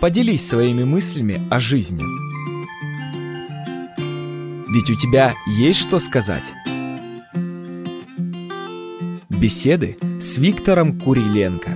[0.00, 2.04] Поделись своими мыслями о жизни.
[4.72, 6.44] Ведь у тебя есть что сказать.
[9.28, 11.70] Беседы с Виктором Куриленко.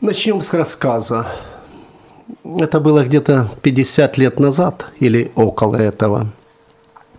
[0.00, 1.26] Начнем с рассказа.
[2.44, 6.32] Это было где-то 50 лет назад или около этого.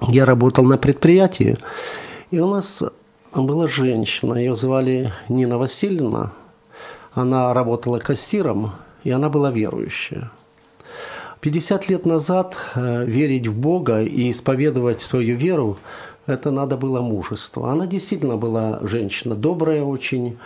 [0.07, 1.57] Я работал на предприятии,
[2.32, 2.84] и у нас
[3.34, 6.32] была женщина, ее звали Нина Васильевна.
[7.14, 8.72] Она работала кассиром,
[9.04, 10.32] и она была верующая.
[11.42, 15.78] 50 лет назад э, верить в Бога и исповедовать свою веру,
[16.26, 17.72] это надо было мужество.
[17.72, 20.38] Она действительно была женщина добрая очень,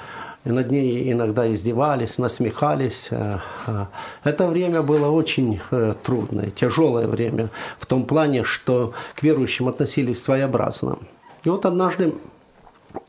[0.46, 3.08] и над ней иногда издевались, насмехались.
[3.12, 3.86] Э, э.
[4.24, 5.60] Это время было очень
[6.04, 11.00] трудное, тяжелое время в том плане, что к верующим относились своеобразно.
[11.44, 12.14] И вот однажды,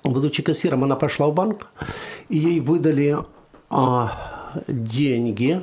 [0.02, 1.68] будучи кассиром, она пошла в банк,
[2.28, 3.16] и ей выдали
[3.70, 5.62] а, деньги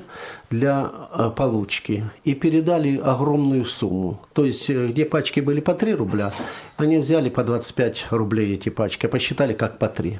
[0.49, 4.21] для а, получки и передали огромную сумму.
[4.33, 6.31] То есть, э, где пачки были по 3 рубля,
[6.77, 10.19] они взяли по 25 рублей эти пачки, посчитали как по 3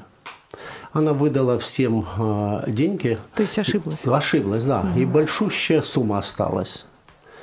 [0.94, 3.18] она выдала всем э, деньги.
[3.36, 4.06] То есть ошиблась?
[4.06, 4.82] Ошиблась, да.
[4.82, 5.00] Угу.
[5.00, 6.86] И большущая сумма осталась.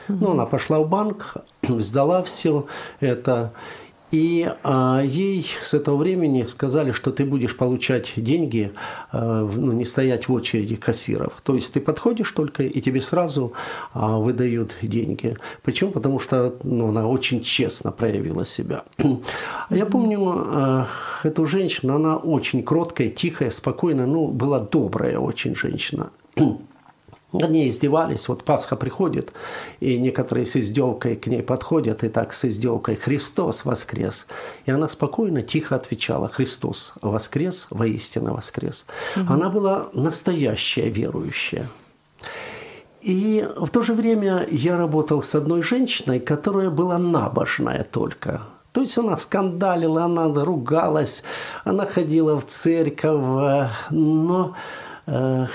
[0.09, 0.19] Угу.
[0.20, 2.67] Ну, она пошла в банк, сдала все
[3.00, 3.53] это.
[4.11, 8.73] И а, ей с этого времени сказали, что ты будешь получать деньги,
[9.12, 11.34] а, ну, не стоять в очереди кассиров.
[11.42, 13.53] То есть ты подходишь только, и тебе сразу
[13.92, 15.37] а, выдают деньги.
[15.62, 15.91] Почему?
[15.91, 18.84] Потому что ну, она очень честно проявила себя.
[19.70, 20.87] Я помню а,
[21.22, 26.11] эту женщину, она очень кроткая, тихая, спокойная, ну, была добрая очень женщина.
[27.33, 28.29] Над ней издевались.
[28.29, 29.33] Вот Пасха приходит,
[29.81, 34.27] и некоторые с издевкой к ней подходят, и так с издевкой «Христос воскрес!»
[34.65, 39.27] И она спокойно, тихо отвечала «Христос воскрес, воистину воскрес!» угу.
[39.29, 41.69] Она была настоящая верующая.
[43.03, 48.41] И в то же время я работал с одной женщиной, которая была набожная только.
[48.72, 51.22] То есть она скандалила, она ругалась,
[51.65, 54.55] она ходила в церковь, но
[55.06, 55.47] э,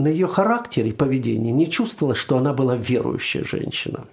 [0.00, 4.04] на ее характере и поведении не чувствовала, что она была верующая женщина.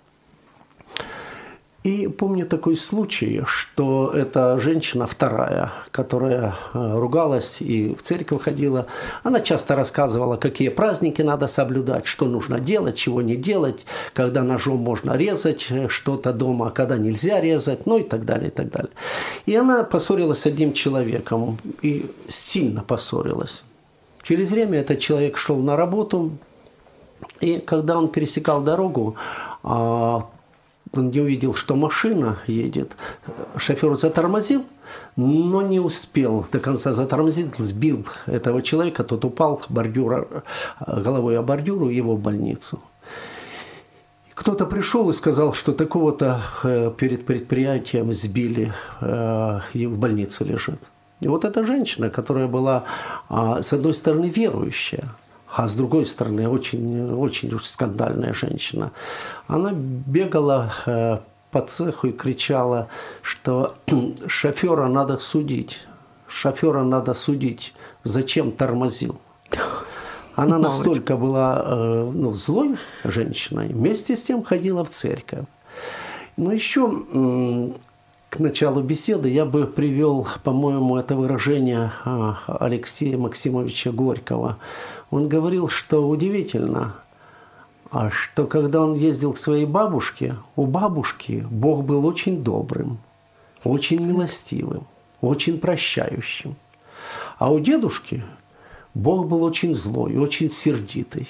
[1.88, 8.88] И помню такой случай, что эта женщина вторая, которая э, ругалась и в церковь ходила,
[9.24, 14.80] она часто рассказывала, какие праздники надо соблюдать, что нужно делать, чего не делать, когда ножом
[14.80, 18.70] можно резать э, что-то дома, а когда нельзя резать, ну и так далее, и так
[18.70, 18.92] далее.
[19.46, 23.64] И она поссорилась с одним человеком, и сильно поссорилась.
[24.28, 26.32] Через время этот человек шел на работу,
[27.40, 29.16] и когда он пересекал дорогу,
[29.64, 30.28] а,
[30.92, 32.98] он не увидел, что машина едет.
[33.56, 34.66] Шофер затормозил,
[35.16, 40.28] но не успел до конца затормозить, сбил этого человека, тот упал бордюра,
[40.86, 42.82] головой о бордюру, его в больницу.
[44.34, 50.82] Кто-то пришел и сказал, что такого-то э, перед предприятием сбили, э, и в больнице лежит.
[51.20, 52.84] И вот эта женщина, которая была,
[53.30, 55.06] а, с одной стороны, верующая,
[55.48, 58.92] а с другой стороны, очень, очень уж скандальная женщина,
[59.48, 61.18] она бегала э,
[61.52, 62.90] по цеху и кричала,
[63.22, 63.76] что
[64.28, 65.88] шофера надо судить,
[66.28, 67.74] шофера надо судить,
[68.04, 69.20] зачем тормозил.
[70.36, 75.46] Она настолько была э, ну, злой женщиной, вместе с тем ходила в церковь.
[76.36, 77.74] Но еще
[78.30, 84.58] к началу беседы я бы привел, по-моему, это выражение а, Алексея Максимовича Горького.
[85.12, 86.96] Он говорил, что удивительно,
[87.90, 93.00] а что когда он ездил к своей бабушке, у бабушки Бог был очень добрым,
[93.64, 94.86] очень милостивым,
[95.22, 96.56] очень прощающим.
[97.40, 98.24] А у дедушки
[98.94, 101.30] Бог был очень злой, очень сердитый.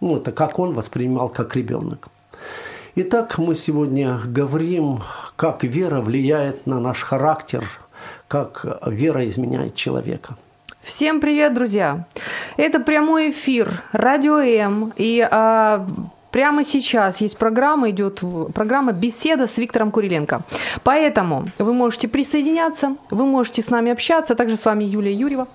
[0.00, 2.08] Ну, это как он воспринимал как ребенок.
[3.00, 4.98] Итак, мы сегодня говорим,
[5.36, 7.62] как вера влияет на наш характер,
[8.26, 10.34] как вера изменяет человека.
[10.82, 12.06] Всем привет, друзья!
[12.56, 14.92] Это прямой эфир Радио М.
[14.96, 15.86] И а,
[16.32, 18.20] Прямо сейчас есть программа, идет
[18.52, 20.42] программа «Беседа с Виктором Куриленко».
[20.82, 25.46] Поэтому вы можете присоединяться, вы можете с нами общаться, также с вами Юлия Юрьева.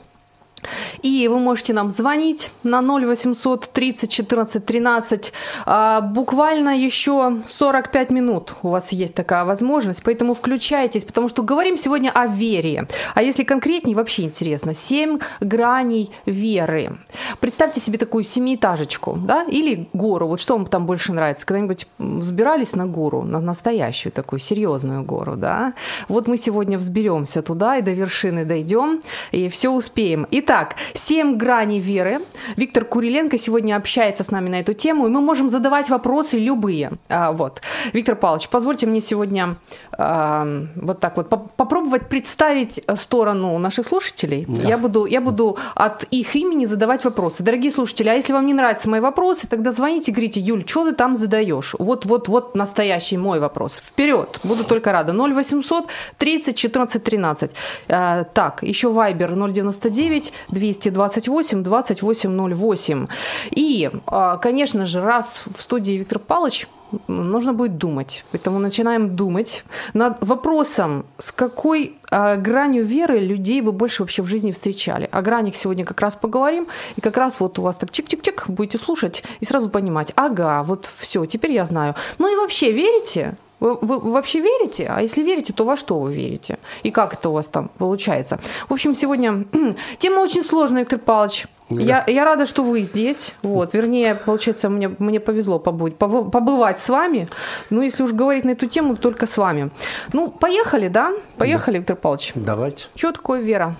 [1.01, 5.33] И вы можете нам звонить на 0800 30 14 13.
[5.65, 11.77] А, буквально еще 45 минут у вас есть такая возможность, поэтому включайтесь, потому что говорим
[11.77, 12.87] сегодня о вере.
[13.15, 14.73] А если конкретнее, вообще интересно.
[14.73, 16.97] Семь граней веры.
[17.39, 20.27] Представьте себе такую семиэтажечку, да, или гору.
[20.27, 21.45] Вот что вам там больше нравится?
[21.45, 25.73] Когда-нибудь взбирались на гору, на настоящую такую серьезную гору, да?
[26.07, 29.01] Вот мы сегодня взберемся туда и до вершины дойдем,
[29.31, 30.27] и все успеем.
[30.31, 32.21] Итак, Итак, семь граней веры.
[32.57, 36.91] Виктор Куриленко сегодня общается с нами на эту тему, и мы можем задавать вопросы любые.
[37.09, 37.63] А, вот.
[37.91, 39.55] Виктор Павлович, позвольте мне сегодня
[39.97, 40.45] а,
[40.75, 44.45] вот так вот по- попробовать представить сторону наших слушателей.
[44.47, 44.69] Да.
[44.69, 47.41] Я, буду, я буду от их имени задавать вопросы.
[47.41, 50.95] Дорогие слушатели, а если вам не нравятся мои вопросы, тогда звоните, говорите, Юль, что ты
[50.95, 51.73] там задаешь?
[51.79, 53.81] Вот, вот, вот настоящий мой вопрос.
[53.83, 55.13] Вперед, буду только рада.
[55.13, 55.87] 0800
[56.19, 57.51] 30 14 13.
[57.89, 63.07] А, так, еще Вайбер 099 228 2808.
[63.51, 66.67] И, а, конечно же, раз в студии Виктор Павлович,
[67.07, 68.25] нужно будет думать.
[68.31, 69.63] Поэтому начинаем думать
[69.93, 75.07] над вопросом, с какой э, гранью веры людей вы больше вообще в жизни встречали.
[75.11, 76.67] О гранях сегодня как раз поговорим.
[76.95, 80.89] И как раз вот у вас так чик-чик-чик, будете слушать и сразу понимать, ага, вот
[80.97, 81.95] все, теперь я знаю.
[82.17, 83.35] Ну и вообще верите?
[83.63, 84.87] Вы, вы, вообще верите?
[84.89, 86.59] А если верите, то во что вы верите?
[86.83, 88.37] И как это у вас там получается?
[88.67, 89.45] В общем, сегодня
[89.99, 91.47] тема очень сложная, Виктор Павлович.
[91.69, 93.33] Я, я рада, что вы здесь.
[93.41, 97.29] Вот, вернее, получается, мне, мне повезло побыть, побывать с вами.
[97.69, 99.69] Ну, если уж говорить на эту тему, то только с вами.
[100.11, 101.13] Ну, поехали, да?
[101.37, 101.79] Поехали, да.
[101.79, 102.33] Виктор Павлович.
[102.35, 102.87] Давайте.
[102.95, 103.77] Что такое вера?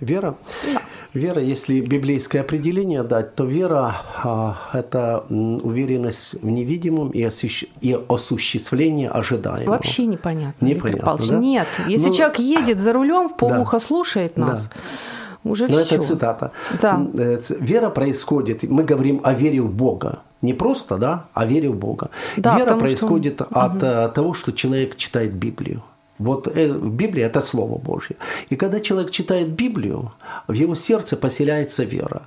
[0.00, 0.36] Вера?
[0.72, 0.82] Да.
[1.16, 7.64] Вера, если библейское определение дать, то вера а,– это уверенность в невидимом и, осущ...
[7.80, 9.70] и осуществление ожидаемого.
[9.70, 11.38] Вообще непонятно, непонятно Виктор Да?
[11.38, 13.84] Нет, если ну, человек едет за рулем, в полухо да.
[13.84, 15.50] слушает нас, да.
[15.50, 15.94] уже Но все.
[15.94, 16.52] это цитата.
[16.82, 17.00] Да.
[17.14, 20.20] Э, вера происходит, мы говорим о вере в Бога.
[20.42, 22.10] Не просто, да, а вере в Бога.
[22.36, 23.44] Да, вера происходит что...
[23.44, 24.12] от угу.
[24.14, 25.82] того, что человек читает Библию.
[26.18, 28.16] Вот э, Библия– это Слово Божье.
[28.50, 30.12] И когда человек читает Библию,
[30.48, 32.22] в его сердце поселяется вера.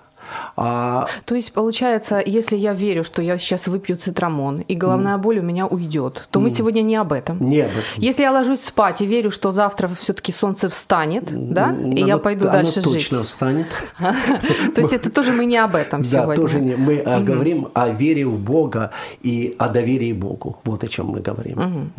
[0.56, 1.08] А...
[1.26, 5.22] То есть, получается, если я верю, что я сейчас выпью цитрамон, и головная mm.
[5.22, 6.44] боль у меня уйдет, то mm.
[6.44, 7.38] мы сегодня не об этом.
[7.40, 7.84] Не об этом.
[7.98, 12.46] Если я ложусь спать и верю, что завтра все-таки солнце встанет, да, и я пойду
[12.46, 12.94] дальше жить.
[12.94, 13.68] точно встанет.
[14.76, 16.36] То есть это тоже мы не об этом сегодня.
[16.36, 16.76] Да, тоже не.
[16.76, 18.92] Мы говорим о вере в Бога
[19.22, 20.58] и о доверии Богу.
[20.64, 21.92] Вот о чем мы говорим.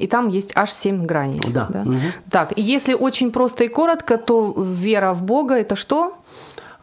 [0.00, 1.40] И там есть аж семь граней.
[1.48, 1.70] Да.
[2.30, 6.14] Так, если очень просто и коротко, то вера в Бога это что?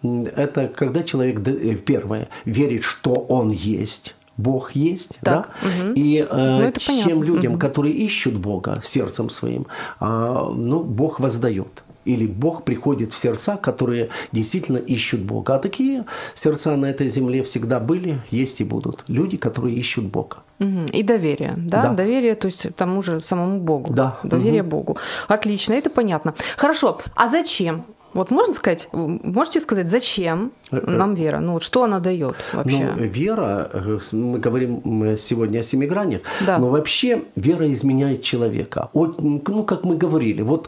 [0.04, 5.68] Это когда человек, э, первое, верит, что он есть, Бог есть, так, да?
[5.68, 5.94] Угу.
[5.96, 7.60] И э, ну, тем людям, угу.
[7.60, 9.68] которые ищут Бога сердцем своим,
[10.00, 11.84] э, ну, Бог воздает.
[12.04, 15.56] Или Бог приходит в сердца, которые действительно ищут Бога.
[15.56, 19.04] А такие сердца на этой земле всегда были, есть и будут.
[19.08, 20.38] Люди, которые ищут Бога.
[20.94, 21.84] И доверие, да?
[21.84, 21.94] да?
[21.94, 23.94] Доверие, то есть тому же самому Богу.
[23.94, 24.20] Да.
[24.24, 24.72] Доверие угу.
[24.72, 24.98] Богу.
[25.28, 26.34] Отлично, это понятно.
[26.58, 31.40] Хорошо, а зачем вот можно сказать, можете сказать, зачем э, э, нам вера?
[31.40, 32.94] Ну вот что она дает вообще?
[32.96, 36.58] Ну, вера, э, мы говорим сегодня о семи гранях, да.
[36.58, 38.90] но вообще вера изменяет человека.
[38.94, 40.68] Ну, как мы говорили, вот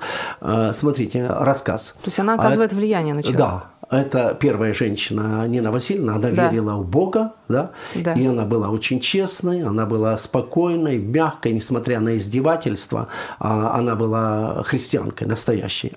[0.72, 1.95] смотрите, рассказ.
[2.04, 3.44] То есть она оказывает а, влияние на человека.
[3.44, 6.50] Да, это первая женщина, Нина Васильевна, она да.
[6.50, 7.71] верила в Бога, да?
[7.95, 13.07] да, и она была очень честной, она была спокойной, мягкой, несмотря на издевательства,
[13.39, 15.94] а, она была христианкой настоящей.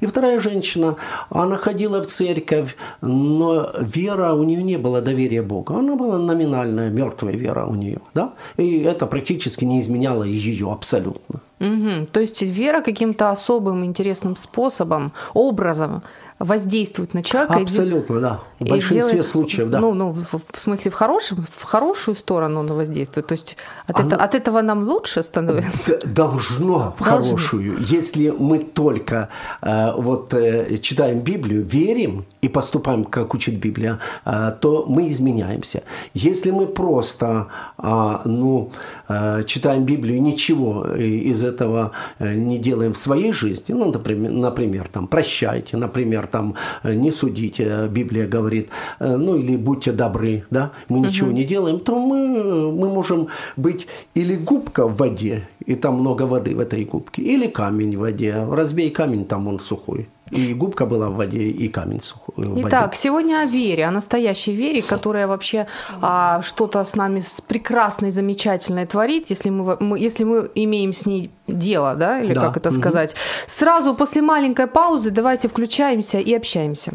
[0.00, 0.96] И вторая женщина,
[1.30, 6.90] она ходила в церковь, но вера, у нее не было доверия Богу, она была номинальная,
[6.90, 11.40] мертвая вера у нее, да, и это практически не изменяло ее абсолютно.
[11.58, 12.06] Угу.
[12.12, 16.02] То есть вера каким-то особым интересным способом, образом
[16.38, 17.54] воздействует на человека.
[17.54, 18.40] Абсолютно, и, да.
[18.58, 19.80] В большинстве делает, случаев, да.
[19.80, 23.26] Ну, ну в, смысле, в, хорошем, в хорошую сторону она воздействует.
[23.26, 24.06] То есть от, Она...
[24.06, 25.98] это, от этого нам лучше становится?
[26.06, 27.78] Должно в хорошую.
[27.80, 29.28] Если мы только
[29.62, 35.82] э, вот э, читаем Библию, верим и поступаем, как учит Библия, э, то мы изменяемся.
[36.14, 37.46] Если мы просто
[37.78, 38.70] э, ну,
[39.08, 44.30] э, читаем Библию и ничего из этого э, не делаем в своей жизни, ну, например,
[44.30, 48.68] например там, прощайте, например, там, э, не судите, Библия говорит,
[49.00, 51.36] э, ну или будьте добры, да, мы ничего угу.
[51.36, 53.26] не делаем, то мы, мы можем
[53.56, 58.00] быть или губка в воде, и там много воды в этой губке, или камень в
[58.00, 60.08] воде, разбей камень, там он сухой.
[60.30, 62.46] И губка была в воде, и камень сухой.
[62.46, 62.98] В Итак, воде.
[62.98, 65.68] сегодня о вере, о настоящей вере, которая вообще
[66.02, 71.06] а, что-то с нами с прекрасной, замечательной творит, если мы, мы, если мы имеем с
[71.06, 72.40] ней дело, да, или да.
[72.40, 72.78] как это угу.
[72.78, 73.14] сказать.
[73.46, 76.94] Сразу после маленькой паузы давайте включаемся и общаемся.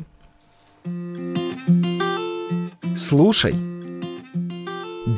[2.98, 3.56] Слушай.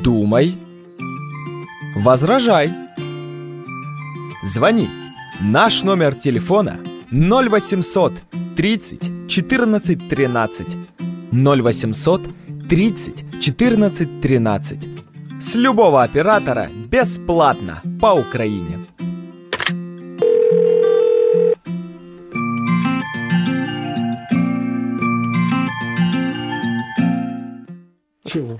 [0.04, 0.56] Думай.
[1.96, 2.72] Возражай.
[4.44, 4.88] Звони.
[5.40, 6.78] Наш номер телефона
[7.14, 8.12] 0800
[8.56, 10.66] 30 14 13.
[11.32, 12.20] 0800
[12.68, 14.88] 30 14 13.
[15.40, 18.80] С любого оператора бесплатно по Украине.
[28.24, 28.58] Чего?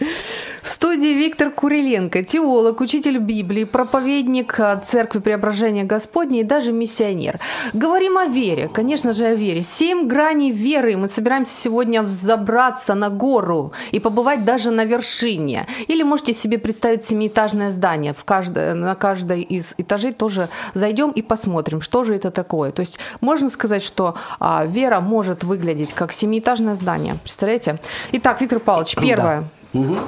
[1.24, 7.40] Виктор Куриленко, теолог, учитель Библии, проповедник э, Церкви Преображения Господней и даже миссионер.
[7.72, 9.62] Говорим о вере, конечно же, о вере.
[9.62, 10.98] Семь граней веры.
[10.98, 15.66] Мы собираемся сегодня взобраться на гору и побывать даже на вершине.
[15.88, 18.12] Или можете себе представить семиэтажное здание.
[18.12, 22.70] В каждое, на каждой из этажей тоже зайдем и посмотрим, что же это такое.
[22.70, 27.14] То есть можно сказать, что а, вера может выглядеть как семиэтажное здание.
[27.22, 27.78] Представляете?
[28.12, 29.44] Итак, Виктор Павлович, первое.
[29.72, 29.98] Мгм.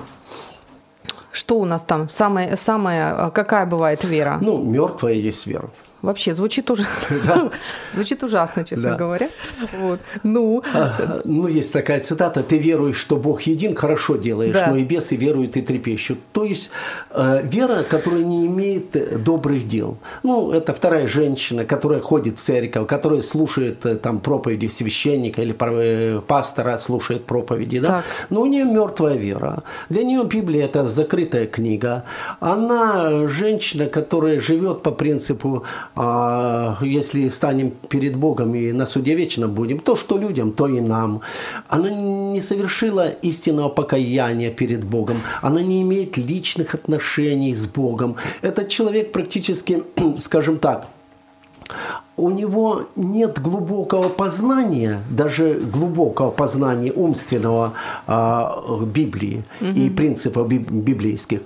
[1.37, 2.09] Что у нас там?
[2.09, 4.39] Самая, самая, какая бывает вера?
[4.41, 5.69] Ну, мертвая есть вера.
[6.03, 6.85] Вообще звучит уже,
[7.93, 8.97] звучит ужасно, честно Да.
[8.97, 9.29] говоря.
[9.81, 10.01] Вот.
[10.23, 14.67] Ну, А, Ну, есть такая цитата, ты веруешь, что Бог един, хорошо делаешь, Да.
[14.71, 16.19] но и бесы веруют и трепещут.
[16.33, 16.71] То есть
[17.11, 19.97] э, вера, которая не имеет э, добрых дел.
[20.23, 25.55] Ну, это вторая женщина, которая ходит в церковь, которая слушает э, там проповеди священника или
[25.59, 27.89] э, пастора, слушает проповеди, да?
[27.89, 28.05] Так.
[28.31, 29.63] Но у нее мертвая вера.
[29.89, 32.05] Для нее Библия это закрытая книга.
[32.41, 35.65] Она женщина, которая живет по принципу,
[35.97, 40.81] а, если станем перед Богом и на суде вечном будем, то что людям, то и
[40.81, 41.23] нам.
[41.69, 45.23] Она не совершила истинного покаяния перед Богом.
[45.41, 48.17] Она не имеет личных отношений с Богом.
[48.43, 49.83] Этот человек практически,
[50.19, 50.87] скажем так,
[52.17, 57.73] у него нет глубокого познания, даже глубокого познания умственного
[58.07, 61.41] а, Библии и принципов биб- библейских.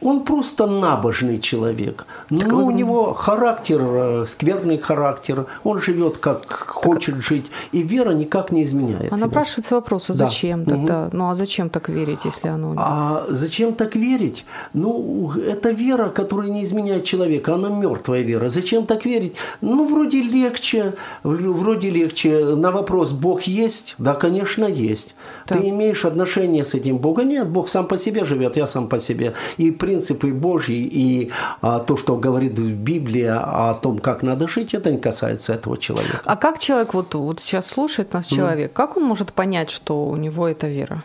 [0.00, 2.06] Он просто набожный человек.
[2.30, 5.46] Но у него характер, э, скверный характер.
[5.64, 7.50] Он живет как хочет жить.
[7.72, 9.12] И вера никак не изменяет.
[9.12, 10.24] а напрашивается вопрос, а Да.
[10.26, 10.70] зачем Мгм.
[10.70, 11.08] тогда?
[11.12, 12.74] Ну, а зачем так верить, если оно...
[12.78, 14.44] А зачем так верить?
[14.74, 18.48] Ну, это вера, которая не изменяет человека, она мертвая вера.
[18.48, 19.34] Зачем так верить?
[19.62, 22.54] Ну, вроде легче, в- вроде легче.
[22.56, 23.94] На вопрос, Бог есть?
[23.98, 25.16] Да, конечно, есть.
[25.46, 25.58] Так.
[25.60, 27.28] Ты имеешь отношение с этим Богом?
[27.28, 29.32] Нет, Бог сам по себе живет, я сам по себе.
[29.56, 31.30] И принципы Божьи, и
[31.60, 36.20] а, то, что говорит Библия о том, как надо жить, это не касается этого человека.
[36.24, 40.16] А как человек, вот, вот сейчас слушает нас человек, как он может понять, что у
[40.16, 41.02] него это вера?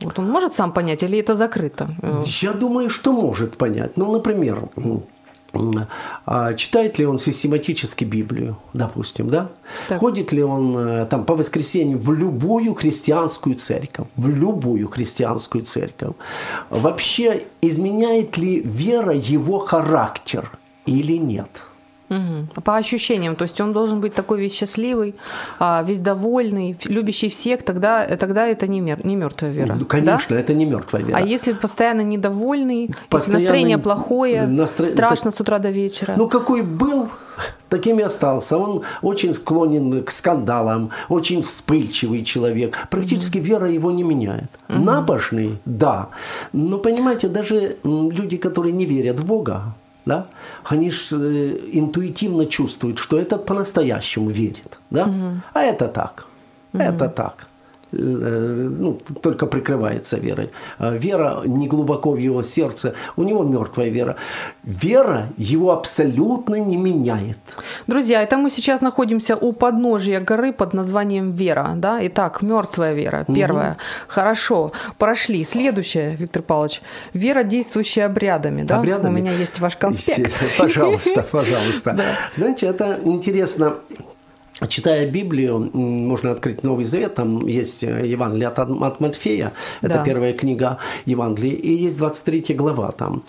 [0.00, 1.88] Вот он может сам понять, или это закрыто?
[2.42, 3.96] Я думаю, что может понять.
[3.96, 4.68] Ну, например,
[6.56, 9.48] читает ли он систематически Библию, допустим, да?
[9.88, 10.00] Так.
[10.00, 16.14] Ходит ли он э, там по воскресеньям в любую христианскую церковь, в любую христианскую церковь?
[16.70, 20.50] Вообще изменяет ли вера его характер
[20.86, 21.50] или нет?
[22.08, 22.48] Мгм.
[22.64, 25.14] По ощущениям, то есть он должен быть такой весь счастливый,
[25.58, 29.74] а, весь довольный, любящий всех, тогда, тогда это не, мер, не мертвая вера.
[29.74, 29.86] Ну, да?
[29.86, 31.16] конечно, это не мертвая вера.
[31.18, 36.14] А если постоянно недовольный, если Постоянно настроение не- плохое, настро- страшно с утра до вечера?
[36.16, 37.08] Ну, какой был,
[37.68, 38.56] таким и остался.
[38.58, 42.86] Он очень склонен к скандалам, очень вспыльчивый человек.
[42.90, 44.50] Практически вера его не меняет.
[44.68, 46.08] Набожный, да.
[46.52, 49.74] Но, понимаете, даже люди, которые не верят в Бога,
[50.06, 50.26] да,
[50.64, 54.78] они ж э, интуитивно чувствуют, что этот по-настоящему верит.
[54.90, 55.10] Да?
[55.52, 56.26] А это так.
[56.72, 57.48] Это так.
[57.98, 60.50] Э, ну, только прикрывается верой.
[60.78, 64.16] А Вера не глубоко в его сердце, у него мертвая вера.
[64.64, 67.38] Вера его абсолютно не меняет.
[67.86, 71.72] Друзья, это мы сейчас находимся у подножия горы под названием Вера.
[71.76, 71.98] Да?
[72.06, 73.24] Итак, мертвая вера.
[73.34, 73.76] Первая.
[74.08, 74.72] Хорошо.
[74.98, 75.44] Прошли.
[75.44, 76.82] Следующее, Виктор Павлович.
[77.14, 78.62] Вера, действующая обрядами.
[78.62, 78.78] Да?
[78.78, 79.14] Обрядами?
[79.14, 80.32] У меня есть ваш конспект.
[80.58, 81.98] Пожалуйста, пожалуйста.
[82.34, 83.76] Знаете, это интересно.
[84.68, 90.04] Читая Библию, можно открыть Новый Завет, там есть э, Евангелие от, от Матфея, это Да.
[90.04, 93.22] первая книга Евангелия, и есть 23 глава там.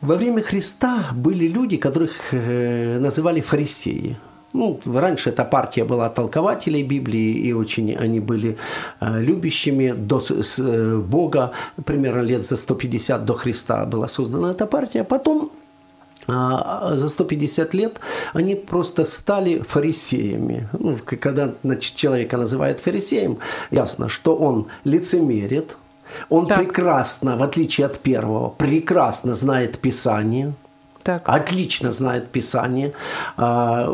[0.00, 4.16] Во время Христа были люди, которых э, называли фарисеи.
[4.54, 8.56] Ну, раньше эта партия была толкователей Библии, и очень они были
[9.00, 10.58] э, любящими до, с,
[10.98, 11.52] Бога.
[11.84, 15.04] Примерно лет за 150 до Христа была создана эта партия.
[15.04, 15.50] Потом
[16.26, 18.00] за 150 лет
[18.32, 20.68] они просто стали фарисеями.
[20.78, 23.38] Ну, когда значит, человека называют фарисеем,
[23.70, 25.76] ясно, что он лицемерит,
[26.28, 26.58] он Так.
[26.58, 30.52] прекрасно, в отличие от первого, прекрасно знает Писание.
[31.02, 31.22] Так.
[31.26, 32.92] Отлично знает Писание.
[33.36, 33.92] А,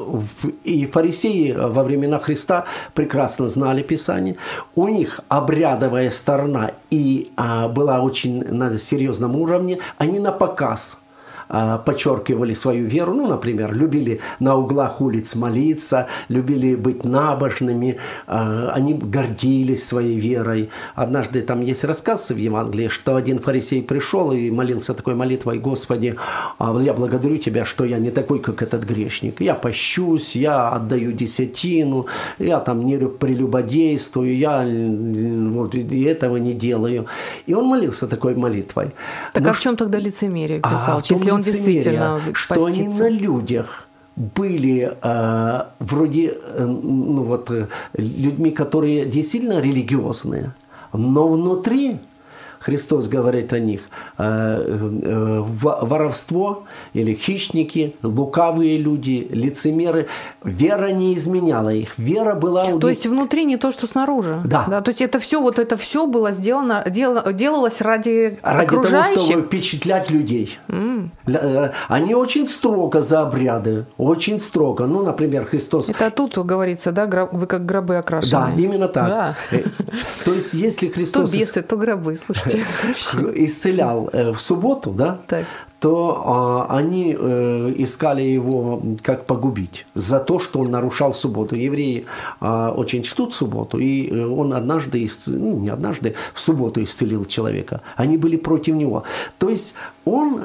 [0.65, 4.37] и фарисеи во времена Христа прекрасно знали Писание.
[4.75, 9.79] У них обрядовая сторона и а, была очень на серьезном уровне.
[9.97, 11.08] Они на показ– а,
[11.49, 18.95] подчеркивали свою веру, ну, например, любили на углах улиц молиться, любили быть набожными, а, они
[18.95, 20.71] гордились своей верой.
[20.95, 26.17] Однажды там есть рассказ в Евангелии, что один фарисей пришел и молился такой молитвой, Господи,
[26.59, 29.41] а, я благодарю Тебя, что я не такой, как этот грешник.
[29.41, 32.07] Я пощусь, я отдаю десятину,
[32.39, 34.65] я там не прелюбодействую, я
[35.53, 37.07] вот, и этого не делаю.
[37.47, 38.91] И он молился такой молитвой.
[39.33, 43.09] Так Но, а в чем тогда лицемерие, а, если он он действительно что они на
[43.09, 50.55] людях были э, вроде э, ну вот э, людьми, которые действительно религиозные,
[50.93, 51.99] но внутри
[52.61, 53.83] Христос говорит о них,
[54.19, 60.09] э, э, воровство или хищники, лукавые люди, лицемеры.
[60.43, 61.99] Вера не изменяла их.
[61.99, 62.97] Вера была у То них...
[62.97, 64.41] есть внутри не то, что снаружи.
[64.45, 64.67] Да.
[64.69, 64.81] да.
[64.81, 69.15] То есть это все, вот это все было сделано, дел, делалось ради Ради окружающих?
[69.15, 70.59] того, чтобы впечатлять людей.
[70.69, 71.11] Mm.
[71.89, 74.87] Они очень строго за обряды, очень строго.
[74.87, 75.91] Ну, например, Христос...
[75.91, 78.31] Это тут говорится, да, вы как гробы окрашены.
[78.31, 79.09] Да, именно так.
[79.09, 79.37] Да.
[80.25, 81.31] То есть если Христос...
[81.31, 82.48] То бесы, то гробы, слушайте.
[83.35, 85.45] исцелял э, в субботу, да, так.
[85.81, 91.57] то а, они э, искали его как погубить за то, что он нарушал субботу.
[91.57, 92.05] Евреи
[92.41, 97.81] а, очень чтут субботу, и э, он однажды, ну, не однажды, в субботу исцелил человека.
[97.97, 99.05] Они были против него.
[99.39, 99.75] То есть
[100.05, 100.41] он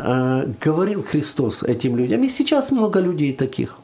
[0.66, 3.78] говорил Христос этим людям, и сейчас много людей таких.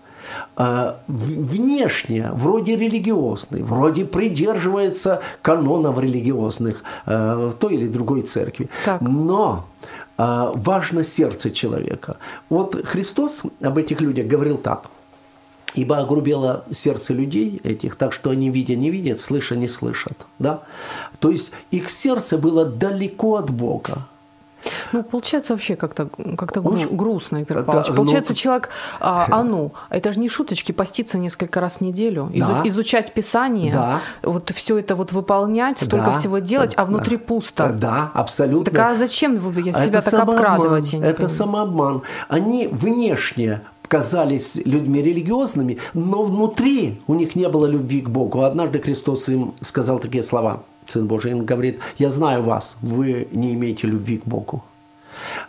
[0.62, 8.70] А, внешне вроде религиозный, вроде придерживается канонов религиозных э, той или другой церкви.
[8.84, 9.00] Так.
[9.00, 9.68] Но
[10.18, 12.18] а, важно сердце человека.
[12.50, 14.88] Вот Христос об этих людях говорил так.
[15.75, 20.18] Ибо огрубело сердце людей этих, так что они видя не видят, слыша не слышат.
[20.39, 20.63] Да?
[21.20, 24.08] То есть их сердце было далеко от Бога.
[24.92, 27.88] Ну, получается вообще как-то как гру- ну, грустно, Виктор Павлович.
[27.88, 31.82] Это, получается, ну, человек, а, а ну, это же не шуточки, поститься несколько раз в
[31.82, 32.62] неделю, да.
[32.66, 34.01] изучать Писание, да.
[34.24, 36.13] вот все это вот выполнять, столько да.
[36.13, 37.24] всего делать, а внутри да.
[37.24, 37.74] пусто.
[37.74, 38.72] Да, абсолютно.
[38.72, 40.94] Так а зачем вы себя это так обкрадывать?
[40.94, 41.30] Это понимаю.
[41.30, 42.01] самообман.
[42.28, 48.44] Они внешне казались людьми религиозными, но внутри у них не было любви к Богу.
[48.44, 53.54] Однажды Христос им сказал такие слова– Сын Божий, он говорит, я знаю вас, вы не
[53.54, 54.64] имеете любви к Богу.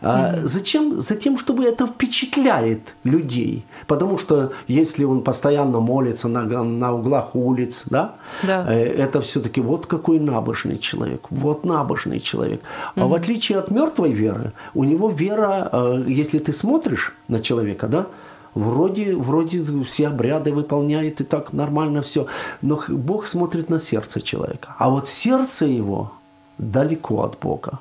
[0.02, 0.40] А mm-hmm.
[0.44, 1.00] Зачем?
[1.00, 3.64] Затем, чтобы это впечатляет людей.
[3.86, 8.66] Потому что если он постоянно молится на, на углах улиц, да, да.
[8.68, 12.60] Э, это все-таки вот какой набожный человек, вот набожный человек.
[12.60, 13.02] Mm-hmm.
[13.02, 17.86] А в отличие от мертвой веры, у него вера, э, если ты смотришь на человека,
[17.86, 18.06] да,
[18.54, 22.26] Вроде, вроде все обряды выполняет и так нормально все.
[22.62, 24.74] Но Бог смотрит на сердце человека.
[24.78, 26.12] А вот сердце его
[26.58, 27.80] далеко от Бога.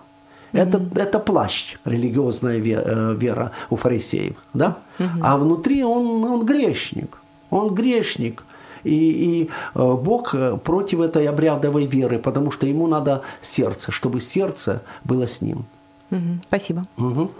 [0.53, 0.61] Mm-hmm.
[0.61, 4.35] Это, это плащ, религиозная э, вера у фарисеев.
[4.53, 4.77] Да?
[4.99, 5.19] Mm-hmm.
[5.21, 7.17] А внутри он, он грешник.
[7.49, 8.43] Он грешник.
[8.83, 14.19] И, и э, Бог э, против этой обрядовой веры, потому что ему надо сердце, чтобы
[14.19, 15.65] сердце было с ним.
[16.11, 16.85] Угу, спасибо.
[16.97, 17.31] Угу.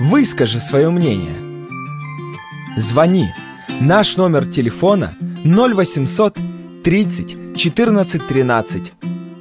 [0.00, 1.36] Выскажи свое мнение.
[2.76, 3.28] Звони.
[3.80, 6.38] Наш номер телефона 0800
[6.84, 8.92] 30 14 13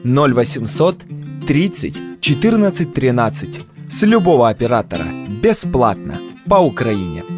[0.03, 0.95] 0800
[1.47, 5.05] 30 14 13 с любого оператора
[5.41, 6.15] бесплатно
[6.47, 7.32] по Украине.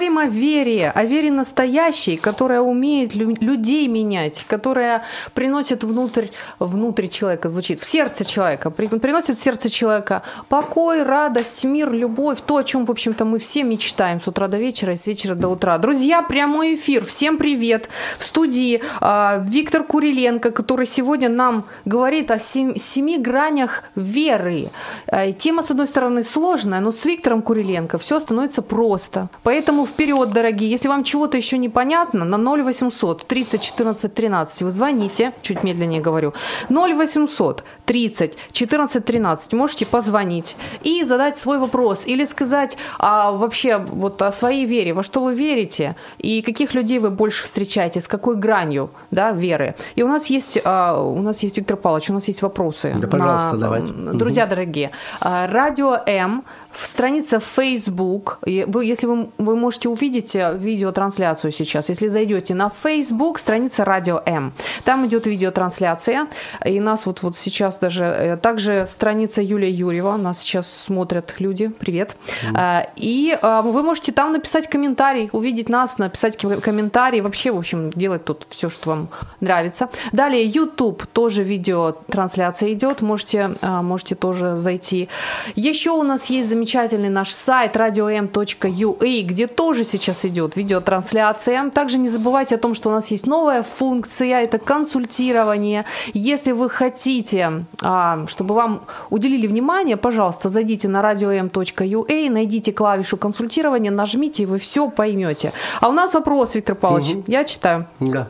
[0.00, 5.02] Говорим о вере, о вере настоящей, которая умеет людей менять, которая
[5.34, 11.92] приносит внутрь, внутрь человека, звучит, в сердце человека, приносит в сердце человека покой, радость, мир,
[11.92, 15.06] любовь, то, о чем, в общем-то, мы все мечтаем с утра до вечера и с
[15.06, 15.76] вечера до утра.
[15.76, 17.90] Друзья, прямой эфир, всем привет.
[18.18, 24.70] В студии э, Виктор Куриленко, который сегодня нам говорит о семи, семи гранях веры.
[25.08, 29.28] Э, тема, с одной стороны, сложная, но с Виктором Куриленко все становится просто.
[29.42, 30.70] Поэтому вперед дорогие.
[30.70, 36.32] Если вам чего-то еще непонятно, на 0800 30 14 13 вы звоните, чуть медленнее говорю,
[36.70, 44.22] 0800 30 14 13 можете позвонить и задать свой вопрос или сказать а, вообще вот
[44.22, 48.36] о своей вере, во что вы верите и каких людей вы больше встречаете, с какой
[48.36, 49.74] гранью да, веры.
[49.96, 52.94] И у нас есть, а, у нас есть Виктор Павлович, у нас есть вопросы.
[52.98, 53.92] Да, пожалуйста, на, давайте.
[53.92, 58.38] Друзья дорогие, а, радио М страница Facebook.
[58.42, 64.22] Вы, если вы, вы можете увидеть э, видеотрансляцию сейчас, если зайдете на Facebook, страница Радио
[64.24, 64.52] М.
[64.84, 66.28] Там идет видеотрансляция.
[66.64, 68.04] И нас вот, вот сейчас даже...
[68.04, 70.16] Э, также страница Юлия Юрьева.
[70.16, 71.68] Нас сейчас смотрят люди.
[71.68, 72.16] Привет.
[72.42, 72.88] Mm.
[72.96, 77.20] И вы можете там написать комментарий, увидеть нас, написать комментарий.
[77.20, 79.08] Вообще, в общем, делать тут все, что вам
[79.40, 79.88] нравится.
[80.12, 81.06] Далее YouTube.
[81.06, 83.00] Тоже видеотрансляция идет.
[83.02, 85.08] Можете, можете тоже зайти.
[85.54, 86.59] Еще у нас есть замечательный
[87.08, 91.70] наш сайт radio.m.ua, где тоже сейчас идет видеотрансляция.
[91.70, 95.84] Также не забывайте о том, что у нас есть новая функция, это консультирование.
[96.14, 103.90] Если вы хотите, а, чтобы вам уделили внимание, пожалуйста, зайдите на radio.m.ua, найдите клавишу консультирования,
[103.90, 105.52] нажмите, и вы все поймете.
[105.80, 107.24] А у нас вопрос, Виктор Павлович, угу.
[107.26, 107.86] я читаю.
[108.00, 108.28] Да.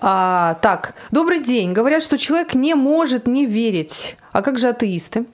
[0.00, 1.72] А, так, добрый день.
[1.72, 4.16] Говорят, что человек не может не верить.
[4.32, 5.24] А как же атеисты?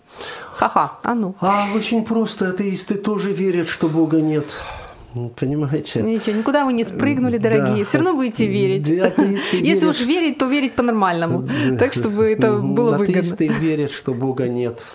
[0.55, 1.35] Ха-ха, а ну.
[1.41, 4.61] А очень просто, атеисты тоже верят, что Бога нет.
[5.39, 6.03] Понимаете?
[6.03, 7.85] Ничего, никуда вы не спрыгнули, дорогие.
[7.85, 7.85] Да.
[7.85, 8.91] Все равно будете верить.
[8.91, 11.49] Атеисты Если верят, уж верить, то верить по-нормальному.
[11.79, 13.21] Так, чтобы это было выгодно.
[13.21, 14.95] Атеисты верят, что Бога нет.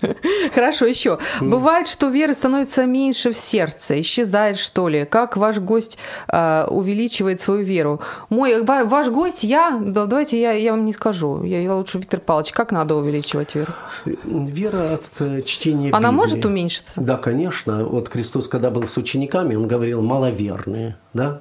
[0.54, 1.18] Хорошо, еще.
[1.40, 5.04] Бывает, что веры становится меньше в сердце, исчезает, что ли?
[5.04, 8.00] Как ваш гость э, увеличивает свою веру?
[8.30, 11.42] Мой, ваш гость, я, да, давайте я, я вам не скажу.
[11.42, 13.72] Я, я лучше Виктор Павлович, как надо увеличивать веру?
[14.04, 16.16] Вера от э, чтения Она Библии.
[16.16, 17.00] может уменьшиться?
[17.00, 17.84] Да, конечно.
[17.84, 21.40] Вот Христос, когда был с учениками, он говорил маловерные, да?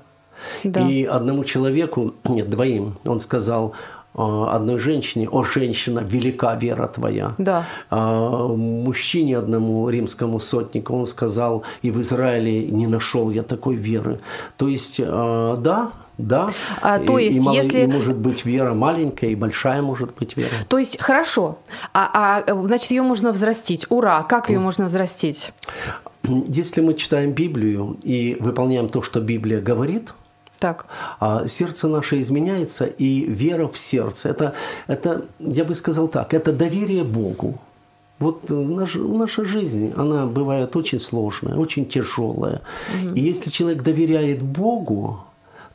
[0.64, 0.88] Да.
[0.88, 3.74] И одному человеку, нет, двоим, он сказал,
[4.18, 7.34] одной женщине, о, женщина, велика вера твоя.
[7.38, 7.66] Да.
[7.90, 14.20] А, мужчине одному римскому сотнику он сказал, и в Израиле не нашел я такой веры.
[14.58, 16.50] То есть, а, да, да.
[16.82, 17.84] А, то есть, и, мало, если...
[17.84, 20.50] и может быть вера маленькая, и большая может быть вера.
[20.68, 21.60] То есть, хорошо.
[21.94, 23.86] А, а значит, ее можно взрастить.
[23.90, 24.24] Ура!
[24.24, 25.52] Как ее можно взрастить?
[26.24, 30.14] Если мы читаем Библию и выполняем то, что Библия говорит–
[30.60, 30.86] так.
[31.20, 34.30] А сердце наше изменяется, и вера в сердце.
[34.30, 34.54] Это,
[34.88, 37.60] это, я бы сказал так, это доверие Богу.
[38.20, 42.62] Вот наша, наша жизнь, она бывает очень сложная, очень тяжелая.
[43.04, 43.14] Угу.
[43.14, 45.24] И если человек доверяет Богу,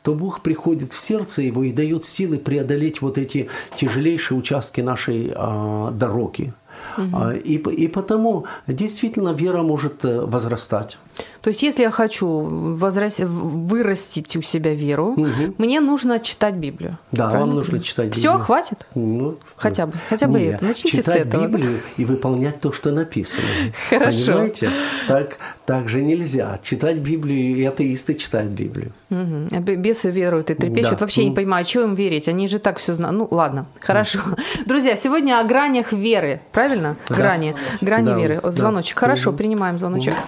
[0.01, 5.31] то Бог приходит в сердце его и дает силы преодолеть вот эти тяжелейшие участки нашей
[5.33, 6.53] а, дороги.
[6.97, 7.31] Угу.
[7.45, 10.97] И, и потому действительно вера может э, возрастать.
[11.43, 13.19] То есть, если я хочу возраст...
[13.19, 15.27] вырастить у себя веру, угу.
[15.57, 16.97] мне нужно читать Библию.
[17.11, 17.47] Да, правильно?
[17.47, 18.21] вам нужно читать Библию.
[18.21, 18.87] Все, хватит?
[18.95, 20.63] Ну, хотя бы, хотя бы нет, это.
[20.63, 21.45] Начните читать с этого.
[21.45, 23.45] Библию и выполнять то, что написано.
[23.89, 24.25] Хорошо.
[24.27, 24.71] Понимаете?
[25.09, 26.59] Так, так же нельзя.
[26.63, 28.93] Читать Библию, и атеисты читают Библию.
[29.09, 29.59] Угу.
[29.59, 30.91] Бесы веруют и трепещут.
[30.91, 30.97] Да.
[31.01, 32.29] Вообще не понимаю, что им верить.
[32.29, 33.17] Они же так все знают.
[33.17, 34.19] Ну, ладно, хорошо.
[34.65, 36.39] Друзья, сегодня о гранях веры.
[36.53, 36.95] Правильно?
[37.09, 37.15] Да.
[37.15, 37.53] Грани.
[37.81, 38.35] Грани да, веры.
[38.35, 38.95] Звоночек.
[38.95, 39.01] Да.
[39.01, 39.39] Хорошо, угу.
[39.39, 40.13] принимаем звоночек.
[40.13, 40.21] Угу.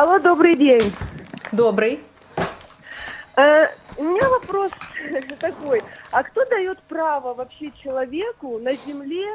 [0.00, 0.94] Алло, добрый день.
[1.50, 1.98] Добрый.
[3.36, 4.70] Э, у меня вопрос
[5.40, 5.82] такой.
[6.12, 9.26] А кто дает право вообще человеку на земле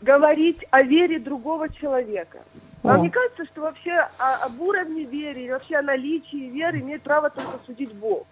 [0.00, 2.38] говорить о вере другого человека?
[2.82, 3.02] Вам о.
[3.04, 7.60] не кажется, что вообще о, об уровне веры, вообще о наличии веры имеет право только
[7.64, 8.26] судить Бог?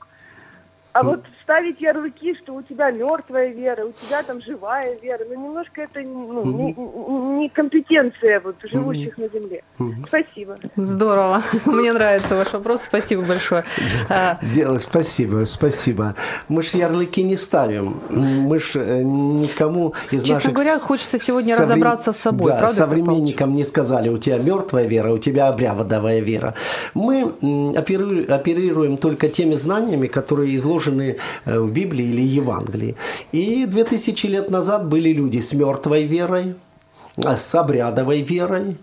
[0.92, 5.34] А вот ставить ярлыки, что у тебя мертвая вера, у тебя там живая вера, ну
[5.34, 6.74] немножко это ну, не,
[7.42, 9.62] не компетенция вот живущих на земле.
[10.06, 10.56] Спасибо.
[10.74, 11.42] Здорово.
[11.66, 12.82] Мне нравится ваш вопрос.
[12.82, 13.64] Спасибо большое.
[14.08, 16.16] А, Дело, спасибо, спасибо.
[16.48, 18.00] Мы же ярлыки не ставим.
[18.10, 20.52] Мы же э, никому из Честно наших...
[20.52, 21.70] говоря, хочется сегодня соврем...
[21.70, 22.50] разобраться с собой.
[22.50, 26.54] Да, правда, современникам не сказали, у тебя мертвая вера, у тебя обрядовая вера.
[26.94, 27.22] Мы
[27.76, 32.96] оперируем только теми знаниями, которые изложены э, в Библии или Евангелии.
[33.32, 36.54] И 2000 лет назад были люди с мертвой верой,
[37.24, 38.76] а с обрядовой верой,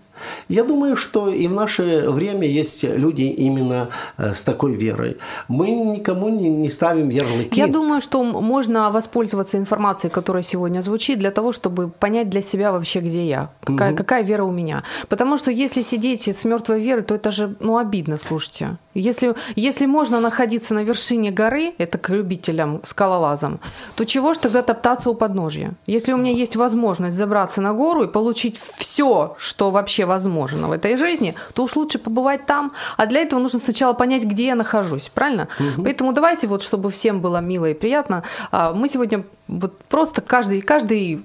[0.48, 5.16] я думаю, что и в наше время есть люди именно э, с такой верой.
[5.48, 7.58] Мы никому не, ставим ярлыки.
[7.58, 12.72] Я думаю, что можно воспользоваться информацией, которая сегодня звучит, для того, чтобы понять для себя
[12.72, 13.98] вообще, где я, какая, угу.
[13.98, 14.82] какая вера у меня.
[15.08, 18.76] Потому что если сидеть с мертвой верой, то это же ну, обидно, слушайте.
[18.94, 23.60] Если, если можно находиться на вершине горы, это к любителям, скалолазам,
[23.94, 25.74] то чего ж тогда топтаться у подножья?
[25.86, 30.72] Если у меня есть возможность забраться на гору и получить все, что вообще возможно в
[30.72, 32.72] этой жизни, то уж лучше побывать там.
[32.96, 35.48] А для этого нужно сначала понять, где я нахожусь, правильно?
[35.60, 35.84] Угу.
[35.84, 40.60] Поэтому давайте вот, чтобы всем было мило и приятно, а, мы сегодня вот просто каждый,
[40.60, 41.22] каждый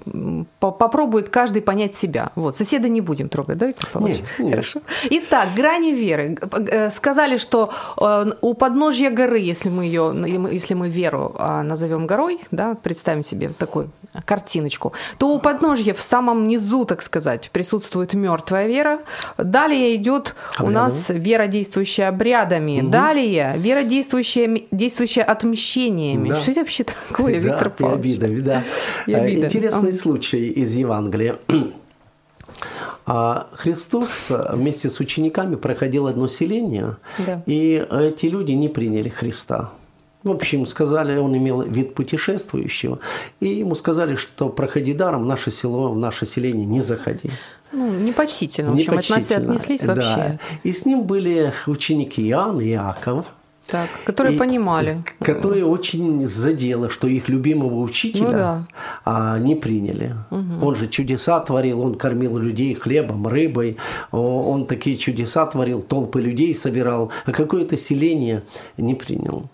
[0.58, 2.30] попробует каждый понять себя.
[2.34, 4.18] Вот, соседа не будем трогать, да, Виктор Павлович?
[4.18, 4.50] Нет, нет.
[4.50, 4.80] Хорошо.
[5.10, 6.36] Итак, грани веры.
[6.70, 7.70] Э, сказали, что
[8.00, 10.14] э, у подножья горы, если мы ее,
[10.52, 13.90] если мы веру а, назовем горой, да, представим себе такую
[14.24, 18.73] картиночку, то у подножья в самом низу, так сказать, присутствует мертвая вера.
[19.38, 22.80] Далее идет у нас вера, действующая обрядами.
[22.80, 22.90] Угу.
[22.90, 26.28] Далее вера, действующая, действующая отмещениями.
[26.30, 26.36] Да.
[26.36, 28.04] Что это вообще такое, да, Виктор Павлович?
[28.04, 28.64] видами, да.
[29.06, 31.36] Э, интересный случай из Евангелия.
[33.06, 37.42] А Христос вместе с учениками проходил одно селение, да.
[37.44, 39.72] и эти люди не приняли Христа.
[40.22, 42.98] В общем, сказали, он имел вид путешествующего,
[43.40, 47.30] и ему сказали, что проходи даром в наше село, в наше селение не заходи.
[47.74, 50.16] Ну, непочтительно, в общем, отнеслись вообще.
[50.16, 50.38] Да.
[50.62, 53.26] И с ним были ученики Иоанн и Иаков–
[53.66, 55.02] так, которые и, понимали.
[55.20, 58.66] Которые очень задело, что их любимого учителя ну, да.
[59.04, 60.16] а, не приняли.
[60.30, 60.66] Угу.
[60.66, 63.78] Он же чудеса творил, он кормил людей хлебом, рыбой,
[64.10, 68.42] он такие чудеса творил, толпы людей собирал, а какое-то селение
[68.76, 69.48] не принял.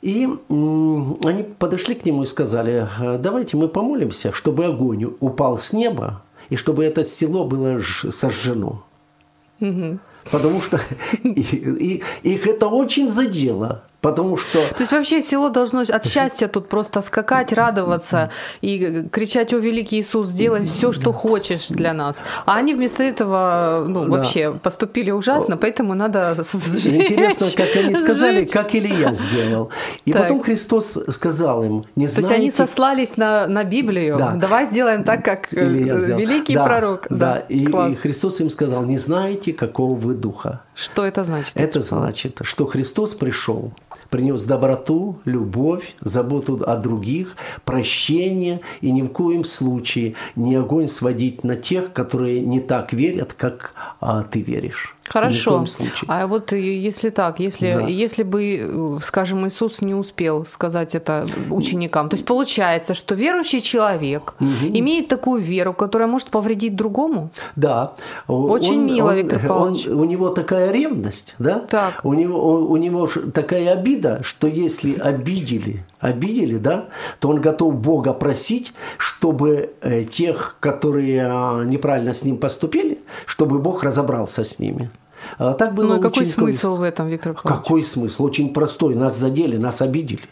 [0.00, 6.22] И они подошли к нему и сказали, давайте мы помолимся, чтобы огонь упал с неба,
[6.50, 8.84] и чтобы это село было сожжено.
[9.60, 9.98] Угу
[10.30, 10.80] потому что
[11.24, 13.84] их это очень задело.
[14.00, 14.60] Потому что...
[14.68, 18.30] То есть вообще село должно от счастья тут просто скакать, радоваться
[18.60, 22.18] и кричать, о, великий Иисус, сделай все, что хочешь для нас.
[22.46, 24.10] А они вместо этого, ну, да.
[24.10, 26.86] вообще поступили ужасно, поэтому надо сжечь.
[26.86, 28.50] Интересно, как они сказали, сжечь.
[28.50, 29.70] как Илья сделал.
[30.04, 30.22] И так.
[30.22, 32.28] потом Христос сказал им, не То знаете...
[32.28, 34.16] есть они сослались на, на Библию.
[34.16, 34.34] Да.
[34.34, 37.06] Давай сделаем так, как э, великий да, пророк.
[37.10, 37.38] Да, да.
[37.48, 40.62] И, и Христос им сказал, не знаете, какого вы духа.
[40.78, 41.56] Что это значит?
[41.56, 43.72] Это значит, что Христос пришел
[44.10, 51.44] принес доброту, любовь, заботу о других, прощение и ни в коем случае не огонь сводить
[51.44, 54.94] на тех, которые не так верят, как а, ты веришь.
[55.08, 55.64] Хорошо.
[56.06, 57.80] А вот если так, если, да.
[57.80, 63.60] если бы, э, скажем, Иисус не успел сказать это ученикам, то есть получается, что верующий
[63.60, 64.48] человек угу.
[64.68, 67.30] имеет такую веру, которая может повредить другому?
[67.56, 67.92] Да.
[68.26, 69.86] Очень он, мило, он, Виктор Павлович.
[69.88, 71.60] Он, у него такая ревность, да?
[71.60, 72.04] Так.
[72.04, 76.88] У него, у, у него такая обида, что если обидели, обидели, да,
[77.20, 83.58] то он готов Бога просить, чтобы э, тех, которые э, неправильно с ним поступили, чтобы
[83.58, 84.90] Бог разобрался с ними.
[85.38, 87.58] А так было ну, какой смысл в этом, Виктор Павлович?
[87.58, 88.24] Какой смысл?
[88.24, 88.94] Очень простой.
[88.94, 90.22] Нас задели, нас обидели.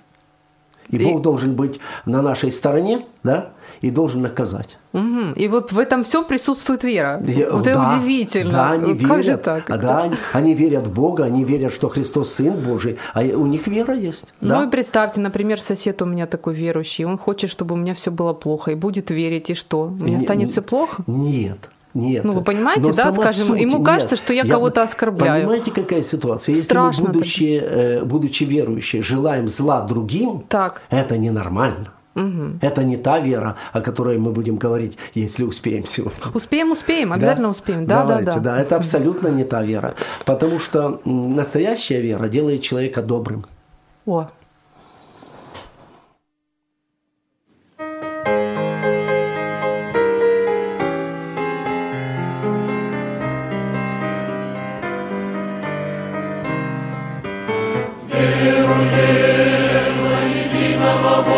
[0.89, 4.79] И, и Бог должен быть на нашей стороне, да, и должен наказать.
[4.93, 5.35] Угу.
[5.37, 7.23] И вот в этом всем присутствует вера.
[7.27, 8.51] Я, вот да, это удивительно.
[8.51, 9.81] Да, они как верят, же так?
[9.81, 13.67] Да, они, они верят в Бога, они верят, что Христос Сын Божий, а у них
[13.67, 14.35] вера есть.
[14.41, 14.65] Ну да?
[14.65, 18.33] и представьте, например, сосед у меня такой верующий, он хочет, чтобы у меня все было
[18.33, 19.85] плохо, и будет верить, и что?
[19.85, 21.03] У меня не, станет все плохо?
[21.07, 21.71] Нет.
[21.97, 22.25] Нет.
[22.25, 25.41] Ну, вы понимаете, Но да, скажем, суть, ему кажется, нет, что я, я кого-то оскорбляю.
[25.41, 26.53] Понимаете, какая ситуация?
[26.53, 30.83] Если Страшно мы, будучи, э, будучи верующие, желаем зла другим, так.
[30.91, 31.95] это ненормально.
[32.17, 32.59] Угу.
[32.63, 36.19] Это не та вера, о которой мы будем говорить, если успеем сегодня.
[36.35, 37.51] Успеем, успеем, обязательно да?
[37.51, 37.87] успеем.
[37.87, 38.41] Да, Давайте, да, да.
[38.41, 39.95] Да, это абсолютно не та вера.
[40.25, 43.45] Потому что настоящая вера делает человека добрым.
[44.07, 44.29] О,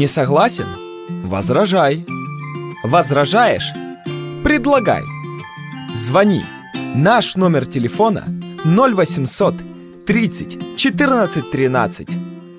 [0.00, 0.64] Не согласен?
[1.24, 2.06] Возражай.
[2.82, 3.70] Возражаешь?
[4.42, 5.02] Предлагай.
[5.92, 6.42] Звони.
[6.94, 8.24] Наш номер телефона
[8.64, 9.54] 0800
[10.06, 12.08] 30 14 13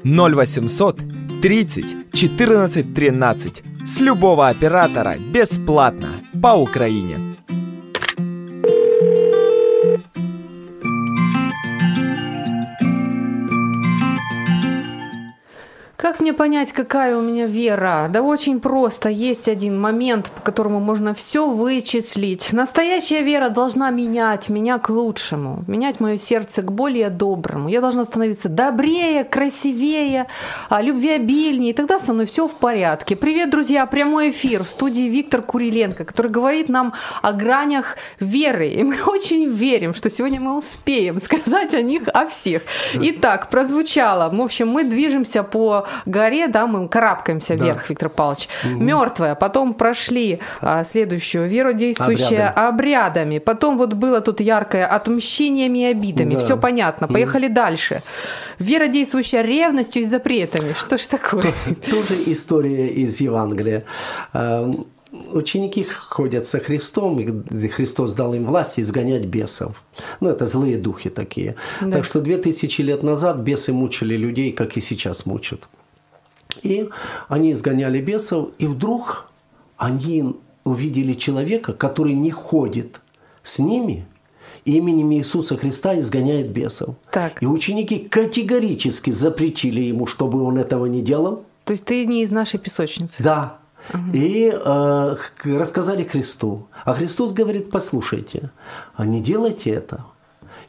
[0.04, 1.02] 0800
[1.42, 6.10] 30 14 13 с любого оператора бесплатно
[6.44, 7.31] по Украине.
[16.02, 18.08] Как мне понять, какая у меня вера?
[18.10, 19.08] Да очень просто.
[19.08, 22.52] Есть один момент, по которому можно все вычислить.
[22.52, 27.70] Настоящая вера должна менять меня к лучшему, менять мое сердце к более доброму.
[27.70, 30.26] Я должна становиться добрее, красивее,
[30.70, 33.16] а, любвеобильнее, и тогда со мной все в порядке.
[33.16, 33.86] Привет, друзья!
[33.86, 38.70] Прямой эфир в студии Виктор Куриленко, который говорит нам о гранях веры.
[38.70, 42.64] И мы очень верим, что сегодня мы успеем сказать о них о всех.
[42.96, 44.36] Итак, прозвучало.
[44.36, 47.66] В общем, мы движемся по горе, да, мы карабкаемся Да.
[47.66, 48.48] вверх, Виктор Павлович.
[48.66, 52.70] Мертвая, потом прошли а, следующую веру, действующая Обрядами.
[52.70, 53.40] обрядами.
[53.40, 56.34] Потом вот было тут яркое отмщениями и обидами.
[56.34, 56.40] Да.
[56.40, 57.08] Все понятно.
[57.08, 58.02] Поехали дальше.
[58.60, 60.74] Вера, действующая ревностью и запретами.
[60.78, 61.54] Что ж такое?
[61.90, 63.84] Тоже история из Евангелия.
[64.34, 64.86] Эм,
[65.34, 69.84] Ученики ходят со Христом, и Христос дал им власть изгонять бесов.
[70.22, 71.56] Ну, это злые духи такие.
[71.82, 71.92] Да.
[71.98, 75.68] Так что две тысячи лет назад бесы мучили людей, как и сейчас мучат.
[76.64, 76.90] И
[77.28, 79.28] они изгоняли бесов, и вдруг
[79.78, 83.02] они увидели человека, который не ходит
[83.44, 84.06] с ними,
[84.66, 86.96] именем Иисуса Христа изгоняет бесов.
[87.12, 87.42] Так.
[87.42, 91.46] И ученики категорически запретили ему, чтобы он этого не делал.
[91.64, 93.24] То есть ты не из нашей песочницы?
[93.24, 93.58] Да.
[94.14, 96.68] И э, рассказали Христу.
[96.86, 98.52] А Христос говорит, послушайте,
[98.96, 100.06] а не делайте это.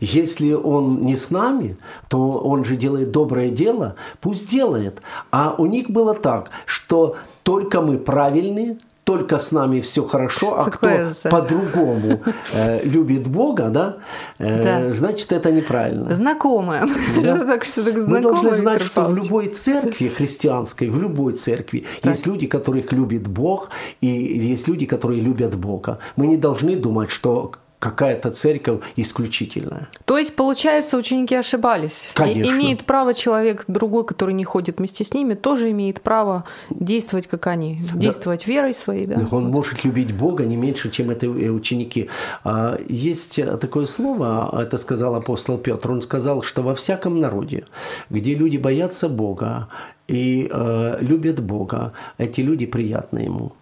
[0.03, 1.77] Если он не с нами,
[2.09, 5.01] то он же делает доброе дело, пусть делает.
[5.31, 10.63] А у них было так, что только мы правильные, только с нами все хорошо, а
[10.63, 12.21] Что кто такое за- по-другому
[12.53, 13.97] э, любит Бога, да,
[14.39, 14.95] э, Да.
[14.95, 16.15] значит это неправильно.
[16.17, 16.89] Знакомая.
[17.17, 19.25] Это так все так Мы знакомо, должны знать, Виктор что в Павлович.
[19.25, 25.21] любой церкви христианской, в любой церкви есть люди, которых любит Бог, и есть люди, которые
[25.21, 25.99] любят Бога.
[26.17, 27.53] Мы не должны думать, что
[27.83, 29.89] какая-то церковь исключительная.
[30.05, 32.05] То есть, получается, ученики ошибались.
[32.11, 32.53] И Конечно.
[32.53, 37.49] имеет право человек другой, который не ходит вместе с ними, тоже имеет право действовать, как
[37.49, 37.83] они.
[37.95, 39.27] Действовать верой своей, да?
[39.33, 42.09] Он может любить Бога не меньше, чем это э, ученики.
[42.45, 45.91] А, Есть э, такое слово, это сказал апостол Петр.
[45.91, 47.65] Он сказал, что во всяком народе,
[48.11, 49.67] где люди боятся Бога
[50.07, 53.53] и э, любят Бога, эти люди приятны ему.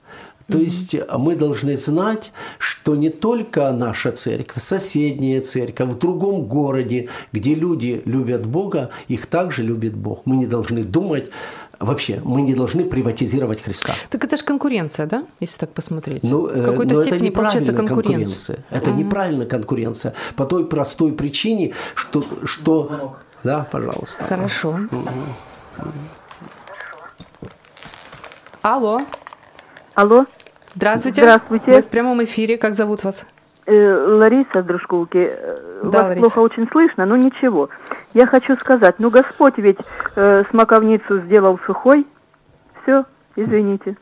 [0.50, 6.46] То есть э, мы должны знать, что не только наша церковь, соседняя церковь, в другом
[6.46, 10.22] городе, где люди любят Бога, их также любит Бог.
[10.24, 11.30] Мы не должны думать,
[11.78, 13.94] вообще, мы не должны приватизировать Христа.
[14.10, 15.26] Так это же конкуренция, да?
[15.40, 16.22] Если так посмотреть.
[16.22, 18.56] Ну, в э, какой-то но степени это получается неправильная конкуренция.
[18.56, 18.64] конкуренция.
[18.70, 20.14] Это неправильная конкуренция.
[20.36, 22.24] По той простой причине, что...
[22.44, 23.16] что...
[23.44, 24.24] Да, пожалуйста.
[24.24, 24.80] Хорошо.
[28.62, 29.00] Алло,
[29.94, 30.24] Алло,
[30.74, 31.22] здравствуйте.
[31.22, 31.72] Здравствуйте.
[31.72, 32.56] Вы в прямом эфире.
[32.58, 33.22] Как зовут вас?
[33.66, 33.72] э,
[34.18, 35.30] Лариса Дружковки.
[35.32, 36.20] Э, Да, Вас Лариса.
[36.20, 37.68] плохо очень слышно, но ничего.
[38.14, 39.78] Я хочу сказать, ну Господь ведь
[40.16, 42.06] э, смоковницу сделал сухой.
[42.82, 43.04] Все,
[43.36, 43.96] извините.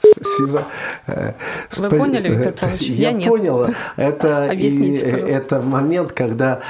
[0.00, 0.62] Спасибо.
[1.06, 1.32] Э,
[1.76, 2.82] Вы поняли, Виктор Павлович?
[2.82, 3.28] Я, Я нет.
[3.28, 3.66] понял.
[3.96, 5.32] Это, и, Объясните, пожалуйста.
[5.32, 6.60] это момент, когда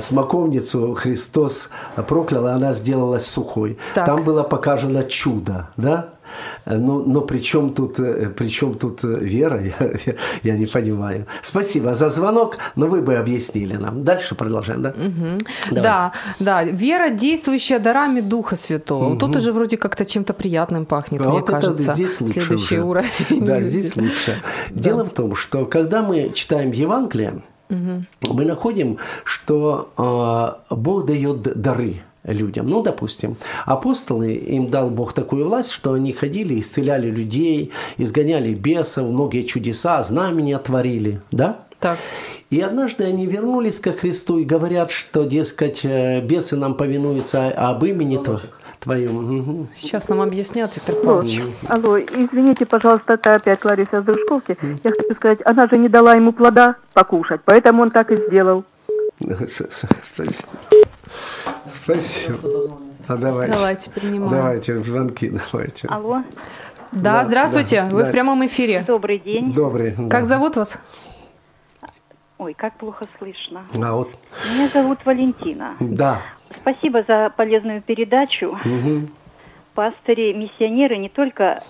[0.00, 1.70] смоковницу Христос
[2.06, 3.78] проклял, и она сделалась сухой.
[3.94, 4.06] Так.
[4.06, 6.10] Там было показано чудо, да?
[6.66, 10.66] Э, Ну, но при чем тут, э, при чем тут э, вера, я, я- не
[10.66, 11.26] понимаю.
[11.42, 14.04] Спасибо за звонок, но вы бы объяснили нам.
[14.04, 14.92] Дальше продолжаем, да?
[15.70, 15.82] Давай.
[15.82, 16.62] Да, да.
[16.64, 19.08] Вера, действующая дарами Духа Святого.
[19.10, 21.82] Вот Тут уже вроде как-то чем-то приятным пахнет, А мне вот кажется.
[21.84, 22.86] это здесь лучше Следующий уже.
[22.86, 23.46] уровень.
[23.46, 24.42] Да, здесь лучше.
[24.70, 32.02] Дело в том, что когда мы читаем Евангелие, мы находим, что а, Бог дает дары
[32.24, 32.66] людям.
[32.68, 39.08] Ну, допустим, апостолы, им дал Бог такую власть, что они ходили, исцеляли людей, изгоняли бесов,
[39.08, 41.58] многие чудеса, знамения творили, да?
[41.80, 41.98] Так.
[42.50, 47.84] И однажды они вернулись ко Христу и говорят, что, дескать, э, бесы нам повинуются об
[47.84, 48.40] имени Тво-
[48.80, 49.68] Твоем.
[49.76, 51.42] Сейчас нам объяснят, Виктор Павлович.
[51.68, 54.56] алло, извините, пожалуйста, это опять Лариса Дружковки.
[54.82, 58.64] Я хочу сказать, она же не дала ему плода покушать, поэтому он так и сделал.
[59.46, 60.48] Спасибо.
[61.82, 62.78] Спасибо.
[63.06, 63.54] А давайте.
[63.54, 64.30] Давайте принимаем.
[64.32, 65.88] Давайте, звонки давайте.
[65.88, 66.22] Алло,
[66.92, 67.82] Да, Да, здравствуйте.
[67.82, 68.08] да, Вы да.
[68.08, 68.84] в прямом эфире.
[68.86, 69.52] добрый день.
[69.52, 69.92] Добрый.
[69.92, 70.24] Как да.
[70.24, 70.76] зовут вас?
[72.38, 73.64] Ой, как плохо слышно.
[73.82, 74.10] А вот,
[74.54, 75.74] Меня зовут Валентина.
[75.80, 76.22] да.
[76.60, 78.58] Спасибо за полезную передачу.
[79.74, 81.62] пастыри, миссионеры не только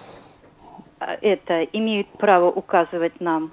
[1.00, 3.50] а, это имеют право указывать нам,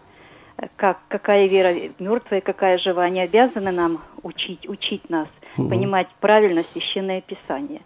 [0.75, 3.03] как, какая вера мертвая, какая жива.
[3.03, 5.27] Они обязаны нам учить, учить нас,
[5.57, 5.69] угу.
[5.69, 7.81] понимать правильно священное писание.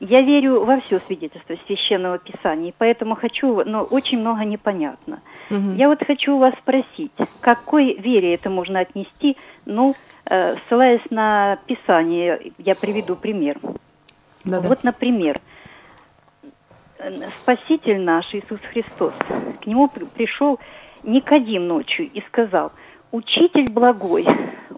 [0.00, 5.20] Я верю во все свидетельство священного писания, поэтому хочу, но очень много непонятно.
[5.50, 5.72] Угу.
[5.72, 9.36] Я вот хочу вас спросить, какой вере это можно отнести,
[9.66, 9.94] ну,
[10.26, 13.58] э, ссылаясь на писание, я приведу пример.
[14.44, 14.68] Да-да.
[14.68, 15.36] Вот, например,
[17.40, 19.14] Спаситель наш Иисус Христос,
[19.62, 20.58] к нему пришел
[21.04, 22.72] Никодим ночью и сказал,
[23.10, 24.26] «Учитель благой».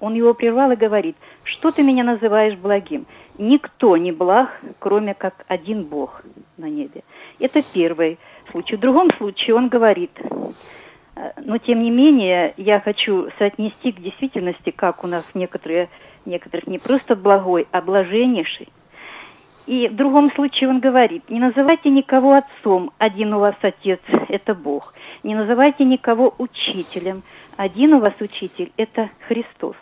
[0.01, 3.07] Он его прервал и говорит, «Что ты меня называешь благим?
[3.39, 6.23] Никто не благ, кроме как один Бог
[6.57, 7.03] на небе».
[7.39, 8.19] Это первый
[8.51, 8.77] случай.
[8.77, 10.13] В другом случае он говорит,
[11.43, 15.89] но тем не менее я хочу соотнести к действительности, как у нас некоторые,
[16.25, 18.69] некоторых не просто благой, а блаженнейший.
[19.67, 24.55] И в другом случае он говорит, не называйте никого отцом, один у вас отец– это
[24.55, 24.95] Бог.
[25.23, 27.23] Не называйте никого учителем,
[27.61, 29.77] один у вас учитель– это Христос.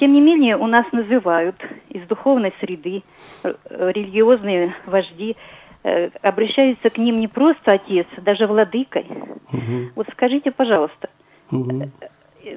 [0.00, 1.54] Тем не менее, у нас называют
[1.90, 3.02] из духовной среды
[3.42, 3.52] э,
[3.92, 5.36] религиозные вожди,
[5.82, 9.04] э, обращаются к ним не просто отец, даже владыкой.
[9.52, 9.90] Угу.
[9.96, 11.10] Вот скажите, пожалуйста,
[11.52, 11.90] угу.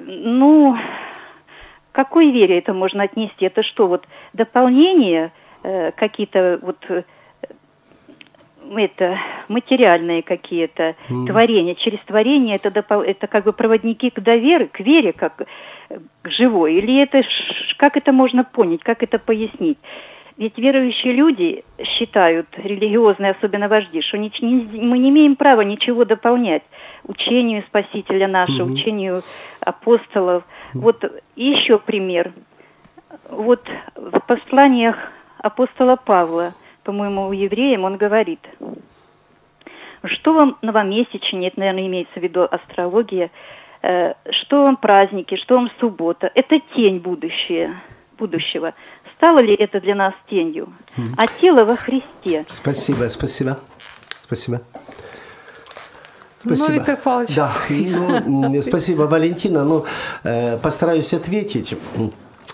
[0.06, 0.78] ну,
[1.92, 3.44] какой вере это можно отнести?
[3.44, 5.30] Это что, вот дополнение–
[5.96, 6.86] какие-то вот
[8.76, 9.18] это
[9.48, 11.26] материальные какие-то mm.
[11.26, 11.74] творения.
[11.74, 15.36] Через творение это, это как бы проводники к довере, к вере, как
[16.22, 16.74] к живой.
[16.74, 17.22] Или это
[17.76, 19.78] как это можно понять, как это пояснить?
[20.38, 26.04] Ведь верующие люди считают, религиозные, особенно вожди, что не, не, мы не имеем права ничего
[26.04, 26.62] дополнять
[27.02, 28.72] учению Спасителя нашего, mm-hmm.
[28.72, 29.20] учению
[29.60, 30.44] апостолов.
[30.44, 30.78] Mm-hmm.
[30.80, 32.32] Вот еще пример.
[33.28, 34.96] Вот в посланиях
[35.38, 36.52] апостола Павла,
[36.84, 38.40] по-моему, у евреям, он говорит,
[40.04, 43.30] что вам новомесячные, это, наверное, имеется в виду астрология,
[43.82, 47.80] э, что вам праздники, что вам суббота, это тень будущее,
[48.18, 48.74] будущего.
[49.16, 50.68] Стало ли это для нас тенью?
[51.16, 52.44] А тело во Христе.
[52.48, 53.58] Спасибо, спасибо.
[54.20, 54.60] Спасибо.
[56.44, 56.68] Ну, спасибо.
[56.68, 57.34] Ну, Виктор Павлович.
[57.34, 57.52] Да,
[58.26, 59.64] ну, спасибо, Валентина.
[59.64, 59.84] Ну,
[60.22, 61.76] э, постараюсь ответить.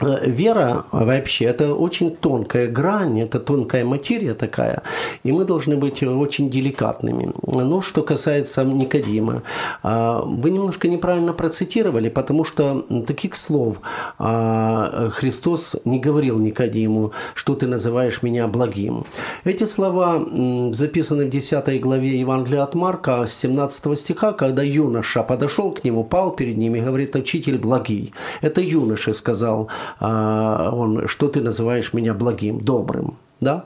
[0.01, 4.83] Э, вера вообще это очень тонкая грань, это тонкая материя такая,
[5.23, 7.33] и мы должны быть очень деликатными.
[7.47, 9.43] Но что касается Никодима,
[9.83, 13.77] а, вы немножко неправильно процитировали, потому что таких слов
[14.19, 19.05] а, Христос не говорил Никодиму, что ты называешь меня благим.
[19.45, 20.27] Эти слова
[20.73, 26.33] записаны в 10 главе Евангелия от Марка, 17 стиха, когда юноша подошел к нему, пал
[26.33, 28.13] перед ним и говорит, учитель благий.
[28.43, 29.69] Это юноша сказал,
[30.01, 33.17] он, что ты называешь меня благим, добрым.
[33.41, 33.65] Да?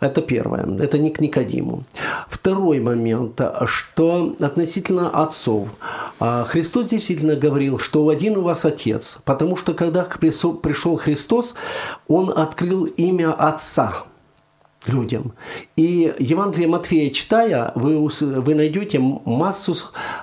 [0.00, 0.64] Это первое.
[0.80, 1.82] Это не к Никодиму.
[2.28, 5.68] Второй момент, что относительно отцов.
[6.20, 11.54] А, Христос действительно говорил, что один у вас отец, потому что когда пришел Христос,
[12.06, 14.04] он открыл имя Отца–
[14.86, 15.32] людям.
[15.76, 19.74] И Евангелие Матфея читая, вы, вы найдете массу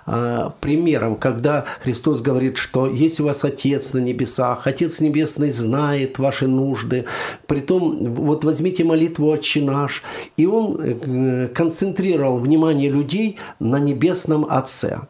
[0.06, 6.20] э, примеров, когда Христос говорит, что есть у вас Отец на небесах, Отец Небесный знает
[6.20, 7.06] ваши нужды.
[7.48, 10.04] Притом, вот возьмите молитву «Отче наш»,
[10.38, 15.02] и Он э, концентрировал внимание людей на Небесном Отце.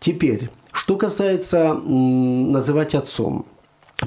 [0.00, 3.46] Теперь, что касается называть Отцом–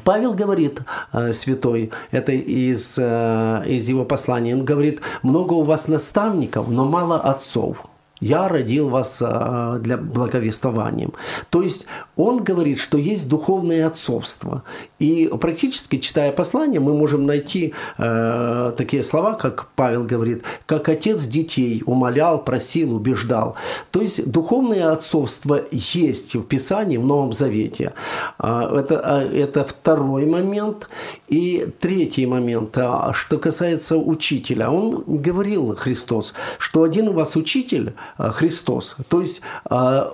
[0.04, 0.82] Павел говорит,
[1.14, 6.86] э, святой, это из, э, из его послания, он говорит, много у вас наставников, но
[6.86, 7.86] мало отцов
[8.22, 11.09] я родил вас а, для благовествования.
[11.49, 14.63] То есть он говорит, что есть духовное отцовство.
[14.99, 21.24] И практически, читая послание, мы можем найти э, такие слова, как Павел говорит, как отец
[21.24, 23.55] детей умолял, просил, убеждал.
[23.89, 27.93] То есть духовное отцовство есть в Писании, в Новом Завете.
[28.38, 30.89] А, это, а, это второй момент.
[31.28, 32.78] И третий момент,
[33.13, 34.69] что касается учителя.
[34.69, 38.97] Он говорил, Христос, что один у вас учитель, Христос.
[39.07, 40.05] То есть э,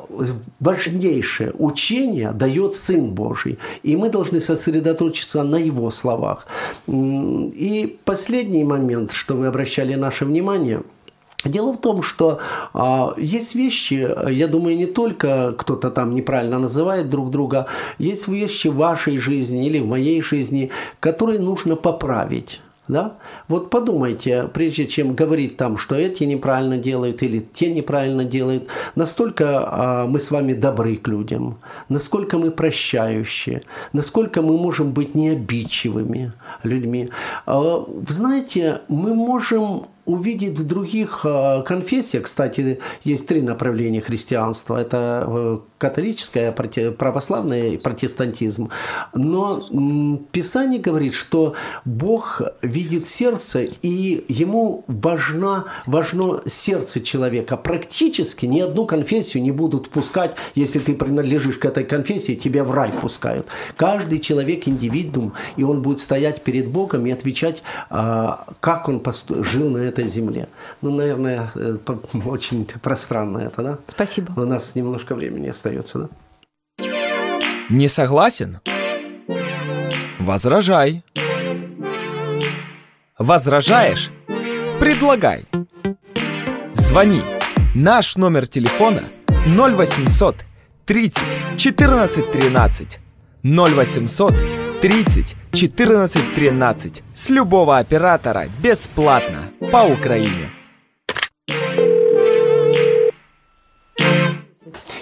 [0.59, 6.47] важнейшее учение дает Сын Божий, и мы должны сосредоточиться на Его словах.
[6.87, 10.81] И последний момент, что вы обращали наше внимание–
[11.45, 12.39] Дело в том, что
[12.73, 17.67] а, есть вещи, я думаю, не только кто-то там неправильно называет друг друга,
[17.99, 22.59] есть вещи в вашей жизни или в моей жизни, которые нужно поправить.
[22.88, 23.17] Да?
[23.47, 29.67] Вот подумайте, прежде чем говорить там, что эти неправильно делают или те неправильно делают, настолько
[29.67, 31.57] а, мы с вами добры к людям,
[31.89, 33.63] насколько мы прощающие,
[33.93, 36.31] насколько мы можем быть необидчивыми
[36.63, 37.09] людьми.
[37.45, 44.77] А, вы знаете, мы можем увидит в других э, конфессиях, кстати, есть три направления христианства.
[44.77, 48.69] Это э, католическое, православное и протестантизм.
[49.13, 49.61] Но
[50.31, 57.57] Писание говорит, что Бог видит сердце, и ему важно, важно сердце человека.
[57.57, 62.71] Практически ни одну конфессию не будут пускать, если ты принадлежишь к этой конфессии, тебя в
[62.71, 63.47] рай пускают.
[63.75, 69.03] Каждый человек индивидуум, и он будет стоять перед Богом и отвечать, а, как он
[69.43, 70.47] жил на этой земле.
[70.81, 71.77] Ну, наверное, э,
[72.25, 73.77] очень пространно это, да?
[73.87, 74.33] Спасибо.
[74.39, 76.09] У нас немножко времени остается, да?
[77.69, 78.59] Не согласен?
[80.19, 81.03] Возражай.
[83.17, 84.11] Возражаешь?
[84.79, 85.45] Предлагай.
[86.71, 87.21] Звони.
[87.75, 89.03] Наш номер телефона
[89.45, 90.35] 0800
[90.85, 91.23] 30
[91.57, 92.99] 14 13
[93.43, 94.33] 0800
[94.82, 100.51] 30 14 13 с любого оператора бесплатно по Украине.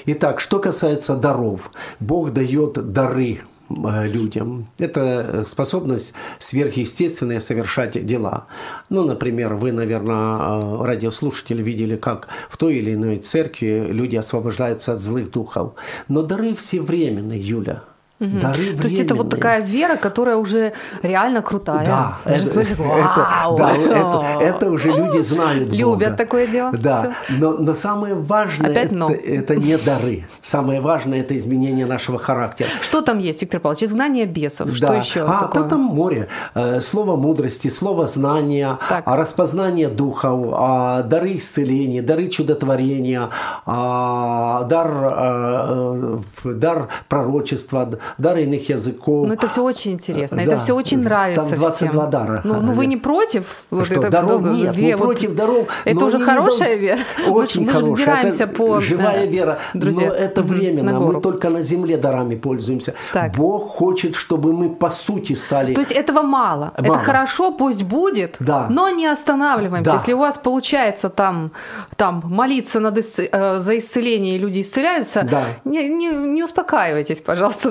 [0.06, 1.72] Итак, что касается даров.
[2.00, 4.70] Бог дает дары э, людям.
[4.78, 8.46] Это способность сверхъестественная совершать дела.
[8.90, 14.94] Ну, например, вы, наверное, э, радиослушатели видели, как в той или иной церкви люди освобождаются
[14.94, 15.74] от злых духов.
[16.08, 17.84] Но дары все временные, Юля.
[18.18, 18.40] Угу.
[18.40, 21.86] Дары То есть это вот такая вера, которая уже реально крутая.
[21.86, 26.18] Да, это, слышишь, это, да это, это уже люди знают Любят Бога.
[26.18, 26.72] такое дело.
[26.72, 30.28] Да, но, но самое важное Опять это, это не дары.
[30.42, 32.70] Самое важное это изменение нашего характера.
[32.82, 33.84] Что там есть, Виктор Павлович?
[33.84, 34.70] Изгнание бесов.
[34.70, 34.76] Да.
[34.76, 35.26] Что еще?
[35.28, 35.68] А такое?
[35.68, 36.30] там море.
[36.54, 39.04] Э, слово мудрости, слово знания, так.
[39.06, 43.30] А распознание духов, а дары исцеления, дары чудотворения,
[43.66, 49.28] а дар, э, э, дар пророчества, дар иных языков.
[49.28, 50.44] Ну, это все очень интересно, да.
[50.44, 52.10] это все очень нравится Там 22 всем.
[52.10, 52.42] дара.
[52.44, 53.46] Ну, ну, вы не против?
[53.68, 55.68] Что, это, даров ну, нет, ве, мы вот против даров.
[55.86, 57.00] Это уже хорошая вера?
[57.28, 57.90] Очень мы, хорошая.
[57.90, 58.82] Мы вздираемся по...
[58.82, 60.08] Живая вера, друзья.
[60.08, 61.00] но это угу, временно.
[61.00, 62.94] Мы только на земле дарами пользуемся.
[63.14, 63.36] Так.
[63.36, 65.74] Бог хочет, чтобы мы по сути стали...
[65.74, 66.46] То есть этого мало.
[66.46, 66.74] мало.
[66.76, 68.68] Это хорошо, пусть будет, да.
[68.70, 69.92] но не останавливаемся.
[69.92, 69.98] Да.
[69.98, 71.52] Если у вас получается там,
[71.96, 73.20] там молиться над исц...
[73.32, 75.44] Э, за исцеление, и люди исцеляются, да.
[75.64, 77.70] не, не, не успокаивайтесь, пожалуйста,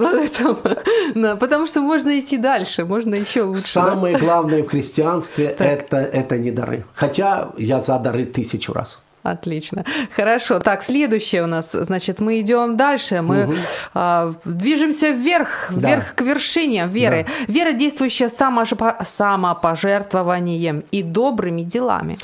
[1.14, 3.62] Да, потому что можно идти дальше, можно еще лучше.
[3.62, 6.85] Самое главное в христианстве это, это не дары.
[6.95, 9.01] Хотя я за дары тысячу раз.
[9.25, 9.85] Отлично.
[10.14, 10.61] Хорошо.
[10.61, 13.22] Так, следующее у нас, значит, мы идем дальше.
[13.22, 13.55] Мы угу.
[13.95, 16.14] э, движемся вверх, вверх да.
[16.14, 17.27] к вершине веры.
[17.27, 17.33] Да.
[17.53, 22.18] Вера, действующая самопожертвованием и добрыми делами.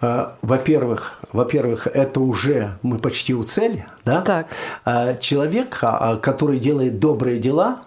[0.00, 4.20] А, во-первых, во-первых, это уже мы почти у цели, да?
[4.20, 4.46] Так.
[4.84, 5.82] А, человек,
[6.22, 7.80] который делает добрые дела,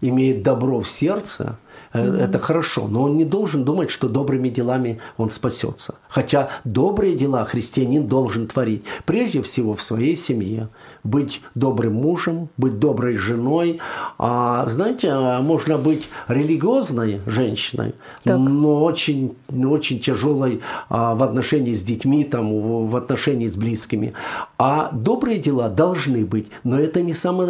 [0.00, 1.58] имеет добро в сердце,
[1.92, 2.18] mm-hmm.
[2.18, 5.96] это хорошо, но он не должен думать, что добрыми делами он спасется.
[6.08, 10.68] Хотя добрые дела христианин должен творить прежде всего в своей семье,
[11.04, 13.80] быть добрым мужем, быть доброй женой.
[14.18, 17.94] А, знаете, а, можно быть религиозной женщиной,
[18.24, 18.38] так.
[18.38, 24.12] но очень, очень тяжелой а, в отношении с детьми, там, в отношении с близкими.
[24.58, 27.48] А добрые дела должны быть, но это не само,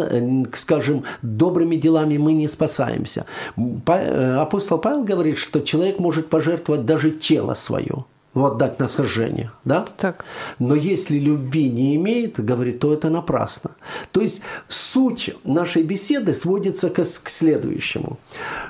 [0.53, 3.25] скажем, добрыми делами мы не спасаемся.
[3.57, 8.05] Э, апостол Павел говорит, что человек может пожертвовать даже тело свое
[8.35, 9.85] ну, отдать на сожжение, да?
[9.97, 10.23] Так.
[10.59, 13.71] Но если любви не имеет, говорит, то это напрасно.
[14.11, 18.17] То есть суть нашей беседы сводится к, к следующему,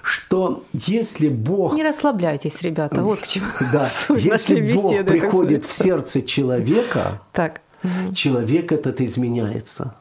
[0.01, 1.73] что если Бог...
[1.73, 3.47] Не расслабляйтесь, ребята, вот к чему.
[3.73, 7.61] Да, если Бог беседы, приходит в сердце человека, так.
[8.13, 9.93] человек этот изменяется.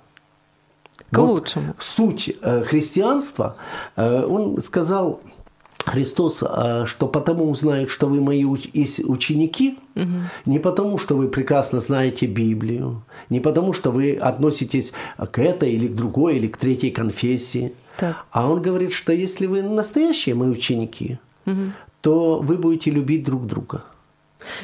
[1.11, 1.75] К вот лучшему.
[1.79, 3.57] Суть э, христианства,
[3.97, 5.21] э, он сказал,
[5.89, 10.07] Христос, а, что потому узнают, что вы мои ученики, угу.
[10.47, 15.89] не потому, что вы прекрасно знаете Библию, не потому, что вы относитесь к этой или
[15.89, 17.72] к другой, или к третьей конфессии.
[17.99, 18.24] Так.
[18.30, 21.72] А он говорит, что если вы настоящие мои ученики, угу.
[22.01, 23.82] то вы будете любить друг друга.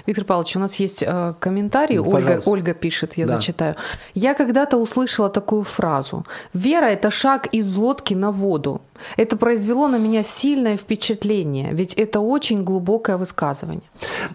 [0.06, 1.96] Виктор Павлович, у нас есть э, комментарий.
[1.96, 3.36] Ну, Ольга, Ольга пишет, я да.
[3.36, 3.74] зачитаю.
[4.14, 6.24] Я когда-то услышала такую фразу.
[6.54, 8.80] Вера– это шаг из лодки на воду.
[9.16, 13.82] Это произвело на меня сильное впечатление, ведь это очень глубокое высказывание.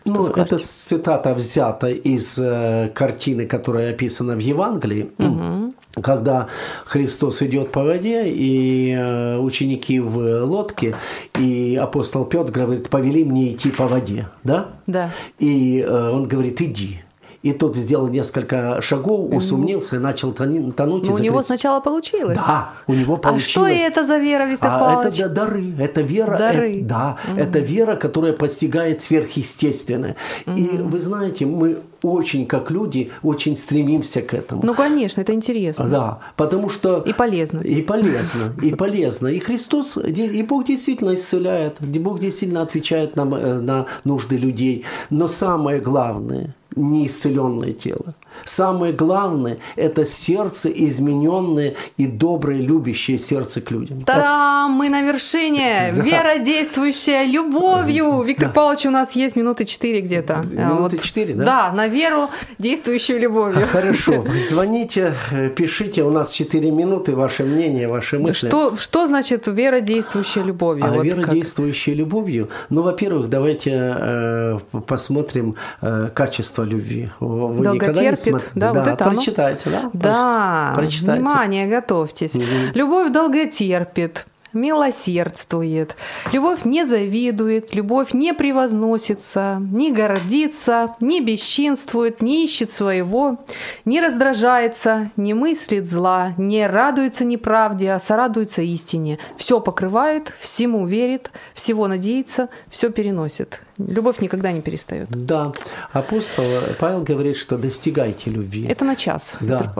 [0.05, 0.55] Что ну, скажете?
[0.55, 5.11] эта цитата взята из э, картины, которая описана в Евангелии.
[5.17, 6.47] Угу когда
[6.85, 10.95] Христос идет по воде, и э, ученики в лодке,
[11.37, 14.67] и апостол Петр говорит, повели мне идти по воде, да?
[14.87, 15.11] Да.
[15.39, 17.01] И э, он говорит, иди.
[17.41, 20.77] и тот сделал несколько шагов, усомнился и начал тонуть.
[20.77, 22.37] и Ну, у него сначала получилось.
[22.37, 23.49] Да, у него А получилось.
[23.51, 25.19] что это за вера, Виктор А Павлович?
[25.19, 26.79] это да- дары, это вера, Дары.
[26.79, 30.15] э- да, это вера, которая постигает сверхъестественное.
[30.57, 34.61] И вы знаете, мы очень, как люди, очень стремимся к этому.
[34.65, 35.87] Ну, конечно, это интересно.
[35.89, 37.01] Да, потому что...
[37.05, 37.59] И полезно.
[37.59, 39.27] И полезно, и полезно.
[39.27, 44.85] И Христос, и Бог действительно исцеляет, и Бог действительно отвечает нам э, на нужды людей.
[45.09, 48.13] Но самое главное, не исцеленное тело.
[48.45, 54.01] Самое главное– это сердце, измененное и доброе, любящее сердце к людям.
[54.03, 54.71] Та-дам!
[54.71, 55.91] Мы на вершине!
[55.93, 58.21] Вера, действующая любовью!
[58.21, 60.45] Виктор Павлович, у нас есть минуты четыре где-то.
[60.57, 61.43] А, Минуты четыре, да?
[61.45, 63.67] Да, на веру, действующую любовью.
[63.71, 68.47] Хорошо, звоните, э, пишите, у нас 4 минуты, ваше мнение, ваши мысли.
[68.47, 70.85] Что, что значит вера, действующая любовью?
[70.85, 71.33] А Вот вера, как?
[71.33, 72.49] действующая любовью.
[72.69, 77.09] Ну, во-первых, давайте э, посмотрим э, качество любви.
[77.19, 78.51] Вы никогда не Долготерпит, смотрите?
[78.55, 79.15] да, вот это оно.
[79.15, 79.89] прочитайте, да?
[79.93, 81.21] Да, Прочитайте.
[81.21, 82.35] внимание, готовьтесь.
[82.73, 85.95] Любовь долготерпит, милосердствует,
[86.31, 93.39] любовь не завидует, любовь не превозносится, не гордится, не бесчинствует, не ищет своего,
[93.85, 99.19] не раздражается, не мыслит зла, не радуется неправде, а сорадуется истине.
[99.37, 103.61] Все покрывает, всему верит, всего надеется, все переносит.
[103.77, 105.07] Любовь никогда не перестает.
[105.09, 105.53] Да,
[105.91, 106.43] апостол
[106.79, 108.67] Павел говорит, что достигайте любви.
[108.67, 109.37] Это на час.
[109.39, 109.73] Да.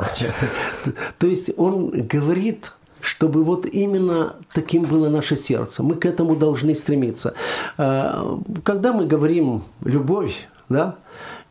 [1.20, 2.72] То есть он говорит,
[3.02, 5.84] чтобы вот именно таким было наше сердце.
[5.84, 7.34] Мы к этому должны стремиться.
[7.78, 10.96] А, Когда мы говорим любовь, да,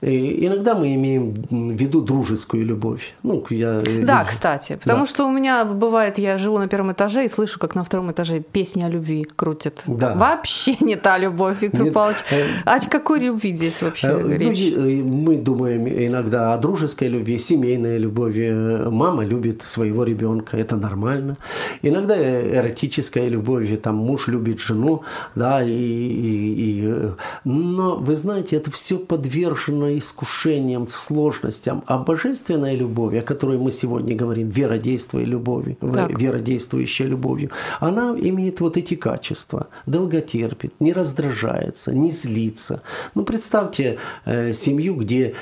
[0.01, 3.15] и иногда мы имеем в виду дружескую любовь.
[3.25, 5.07] Ну, я, Да, кстати, потому Да.
[5.07, 8.41] что у меня бывает, я живу на первом этаже и слышу, как на втором этаже
[8.41, 9.83] песни о любви крутят.
[9.87, 10.15] Да.
[10.15, 12.19] Вообще не та любовь, Виктор Нет, Павлович.
[12.31, 14.59] э, А о какой любви здесь вообще Э, речь?
[14.59, 18.47] Люди, э, мы думаем иногда о дружеской любви, семейной любви.
[18.51, 21.37] Э, Мама любит своего ребенка, это нормально.
[21.83, 25.03] Иногда э, эротическая любовь, там муж любит жену,
[25.35, 27.11] да, и, и- и, э,
[27.45, 31.83] но вы знаете, это все подвержено искушениям, сложностям.
[31.87, 36.21] А божественная любовь, о которой мы сегодня говорим, вера, действие, любовью, Так.
[36.21, 39.69] вера, действующая любовью, она имеет вот эти качества.
[39.87, 42.83] Долготерпит, не раздражается, не злится.
[43.15, 45.35] Ну, представьте э, семью, где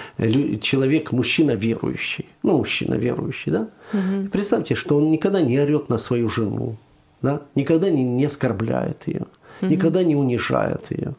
[0.60, 2.26] человек, мужчина верующий.
[2.42, 3.68] Ну, мужчина верующий, да?
[4.32, 6.76] Представьте, что он никогда не орет на свою жену,
[7.22, 7.40] да?
[7.54, 9.26] Никогда не, не оскорбляет ее,
[9.62, 11.14] никогда не унижает ее.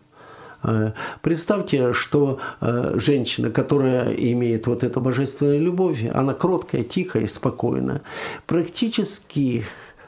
[0.67, 0.91] Э,
[1.21, 8.01] Представьте, что э, женщина, которая имеет вот эту божественную любовь, она кроткая, тихая и спокойная.
[8.45, 9.65] Практически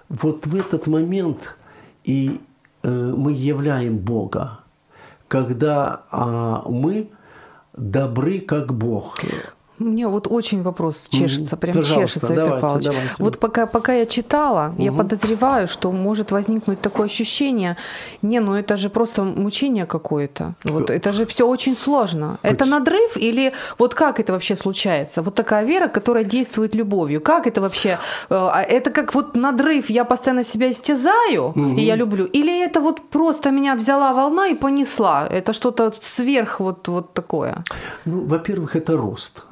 [0.10, 1.56] вот в этот момент
[2.04, 2.40] и
[2.84, 4.60] э, мы являем Бога,
[5.28, 7.10] когда а, мы
[7.78, 9.20] добры, как Бог.
[9.80, 12.86] Мне вот очень вопрос чешется, прям Пожалуйста, чешется, Виктор давайте, Павлович.
[12.86, 13.10] давайте.
[13.20, 17.78] Вот пока, пока я читала, я подозреваю, что может возникнуть такое ощущение,
[18.22, 20.54] не, ну это же просто мучение какое-то.
[20.64, 22.38] Вот это же все очень сложно.
[22.44, 25.22] Это надрыв или вот как это вообще случается?
[25.22, 27.22] Вот такая вера, которая действует любовью.
[27.22, 27.98] Как это вообще?
[28.30, 32.26] Э, а Это как вот надрыв, я постоянно себя истязаю, и я люблю.
[32.26, 35.28] Или это вот просто меня взяла волна и понесла?
[35.28, 37.64] Это что-то сверх вот, вот такое.
[38.06, 39.44] Ну, во-первых, это рост.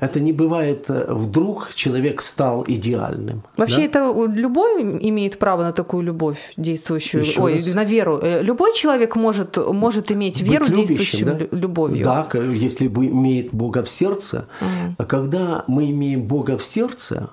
[0.00, 3.42] Это не бывает э, вдруг человек стал идеальным.
[3.56, 3.82] Вообще да?
[3.84, 7.74] это любой имеет право на такую любовь действующую, Еще ой, раз.
[7.74, 8.18] на веру.
[8.22, 11.38] Э, Любой человек может, может иметь Быть веру, любящим, действующую да?
[11.38, 12.04] лю- любовью.
[12.04, 14.46] Да, если бы имеет Бога в сердце.
[14.98, 17.30] А когда мы имеем Бога в сердце,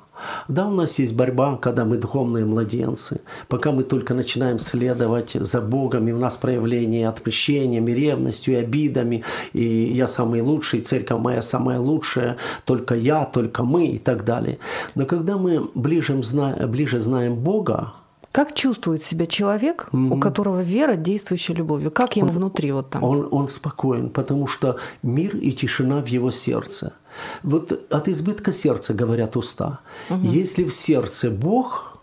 [0.48, 3.22] да, у нас есть борьба, когда мы духовные младенцы.
[3.48, 8.58] Пока мы только начинаем следовать за Богом, и у нас проявление отмщением, и ревностью, и
[8.58, 14.24] обидами, и я самый лучший, церковь моя самая лучшая, только я, только мы и так
[14.24, 14.58] далее.
[14.96, 16.22] Но когда мы ближе,
[16.68, 17.94] ближе знаем Бога,
[18.32, 21.90] Как чувствует себя человек, у которого вера, действующая любовью?
[21.90, 23.04] Как ему внутри вот там?
[23.04, 26.94] Он, он спокоен, потому что мир и тишина в его сердце.
[27.44, 29.80] Вот от избытка сердца говорят уста.
[30.10, 32.00] Если в сердце Бог,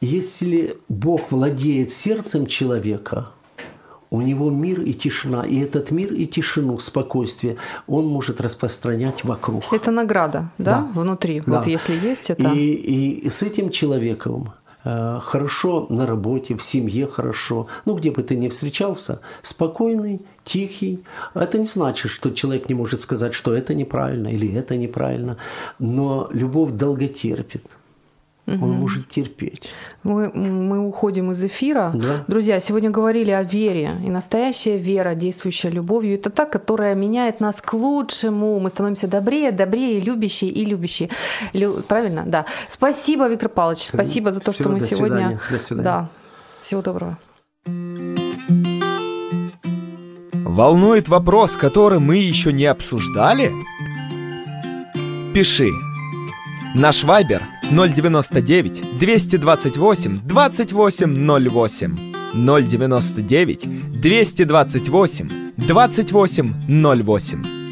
[0.00, 3.30] если Бог владеет сердцем человека,
[4.10, 5.44] у него мир и тишина.
[5.44, 7.56] И этот мир и тишину, спокойствие,
[7.88, 9.64] он может распространять вокруг.
[9.72, 11.00] Это награда, да, Да.
[11.00, 11.40] внутри?
[11.40, 11.58] Да.
[11.58, 12.48] Вот если есть это...
[12.50, 14.52] И, и с этим человеком
[14.84, 21.02] хорошо на работе, в семье хорошо, ну где бы ты ни встречался, спокойный, тихий.
[21.34, 25.36] Это не значит, что человек не может сказать, что это неправильно или это неправильно,
[25.78, 27.64] но любовь долготерпит.
[28.46, 28.64] Угу.
[28.64, 29.70] Он может терпеть.
[30.02, 31.92] Мы, мы уходим из эфира.
[31.94, 32.24] Да.
[32.26, 33.90] Друзья, сегодня говорили о вере.
[34.04, 38.60] И настоящая вера, действующая любовью, это та, которая меняет нас к лучшему.
[38.60, 41.08] Мы становимся добрее, добрее, любящие и любящие.
[41.54, 41.82] Лю...
[41.88, 42.24] Правильно?
[42.26, 42.44] Да.
[42.68, 43.86] Спасибо, Виктор Павлович.
[43.88, 45.16] Спасибо за то, Всего что мы до сегодня...
[45.16, 45.40] Свидания.
[45.50, 45.84] До свидания.
[45.84, 46.08] Да.
[46.60, 47.18] Всего доброго.
[50.44, 53.50] Волнует вопрос, который мы еще не обсуждали?
[55.32, 55.70] Пиши.
[56.74, 57.42] Наш вайбер
[57.72, 61.94] 099 228 2808
[62.34, 63.56] 099
[63.94, 67.63] 228 2808